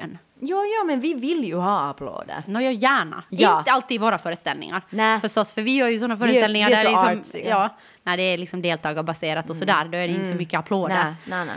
[0.44, 2.44] Jo, ja, men vi vill ju ha applåder.
[2.48, 3.24] Nå, jag gärna.
[3.30, 3.60] Ja.
[3.60, 4.82] Inte alltid i våra föreställningar.
[4.90, 5.20] Nej.
[5.22, 7.70] Förstås, för vi gör ju sådana Vi är- föreställningar vi är där liksom, ja,
[8.04, 10.96] när det är liksom deltagarbaserat och sådär, då är det inte så mycket applåder.
[11.04, 11.56] Nej, nej, nej.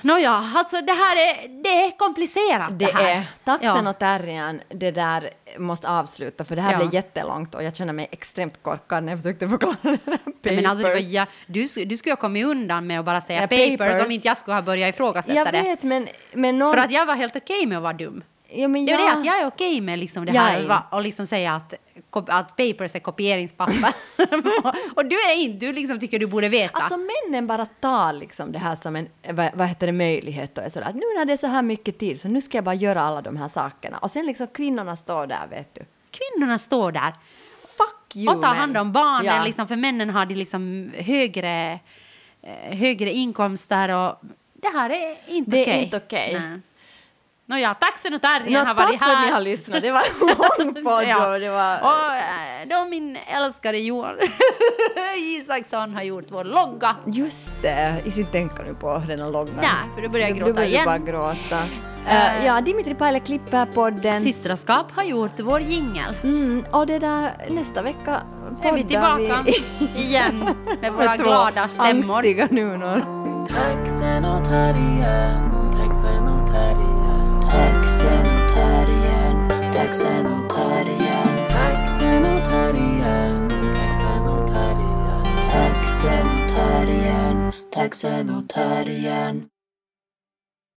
[0.00, 3.16] Nåja, alltså det här är, det är komplicerat det, Det här.
[3.16, 3.90] är taxen Ja.
[3.90, 6.78] och terriern, det där måste avsluta för det här Ja.
[6.78, 10.52] blev jättelångt och jag känner mig extremt korkad när jag försökte förklara det här papers.
[10.56, 13.40] Men alltså, det var, ja, du, du skulle ha kommit undan med att bara säga
[13.40, 14.06] Ja, papers, papers.
[14.06, 15.62] om inte jag skulle ha börjat ifrågasätta jag det.
[15.62, 16.72] vet, men, men någon...
[16.74, 18.22] För att jag var helt okej med att vara dum.
[18.48, 19.08] Ja, men Det är jag...
[19.08, 21.74] det att jag är okej med liksom det Jag här va, och liksom säga att,
[22.10, 23.92] att papers är kopieringspapper.
[24.94, 26.78] och du är inte, du liksom tycker du borde veta.
[26.78, 30.64] Alltså männen bara tar liksom det här som en vad, vad heter det, möjlighet och
[30.64, 32.64] är sådär att nu när det är så här mycket tid så nu ska jag
[32.64, 33.98] bara göra alla de här sakerna.
[33.98, 35.80] Och sen liksom kvinnorna står där vet du.
[36.10, 37.12] Kvinnorna står där
[37.76, 39.44] Fuck you och tar hand om barnen, Ja.
[39.44, 41.78] liksom, för männen har de liksom högre,
[42.42, 44.16] eh, högre inkomster och
[44.54, 45.82] det här är inte Det är okej.
[45.84, 46.40] inte okej.
[46.40, 46.60] Nej.
[47.48, 49.16] Nåja, taxen och terriern Nå, har varit tack för här.
[49.22, 49.82] att ni har lyssnat.
[49.82, 51.78] Det var en lång podd och det var...
[51.82, 54.14] Och eh, då min älskade Johan
[55.18, 56.96] Isaksson har gjort vår logga.
[57.06, 59.54] Just det, i sin tänka nu på den här loggan.
[59.56, 60.84] Nej, för då börjar jag Du gråta börjar igen.
[60.84, 61.58] bara gråta.
[62.08, 64.20] Eh, ja, Dimitri Paile klipper podden.
[64.22, 66.14] Systraskap har gjort vår jingel.
[66.22, 68.22] Mm, och det där, nästa vecka
[68.62, 68.88] Är vi poddar
[69.18, 69.50] tillbaka
[69.96, 70.48] igen
[70.80, 72.14] med våra med glada stämmor.
[72.14, 72.98] angstiga nunor.
[72.98, 73.86] Och terriern.
[73.86, 76.28] Taxen och terriern, taxen
[84.26, 84.98] och terriern.
[85.50, 89.46] Taxen och terriern, taxen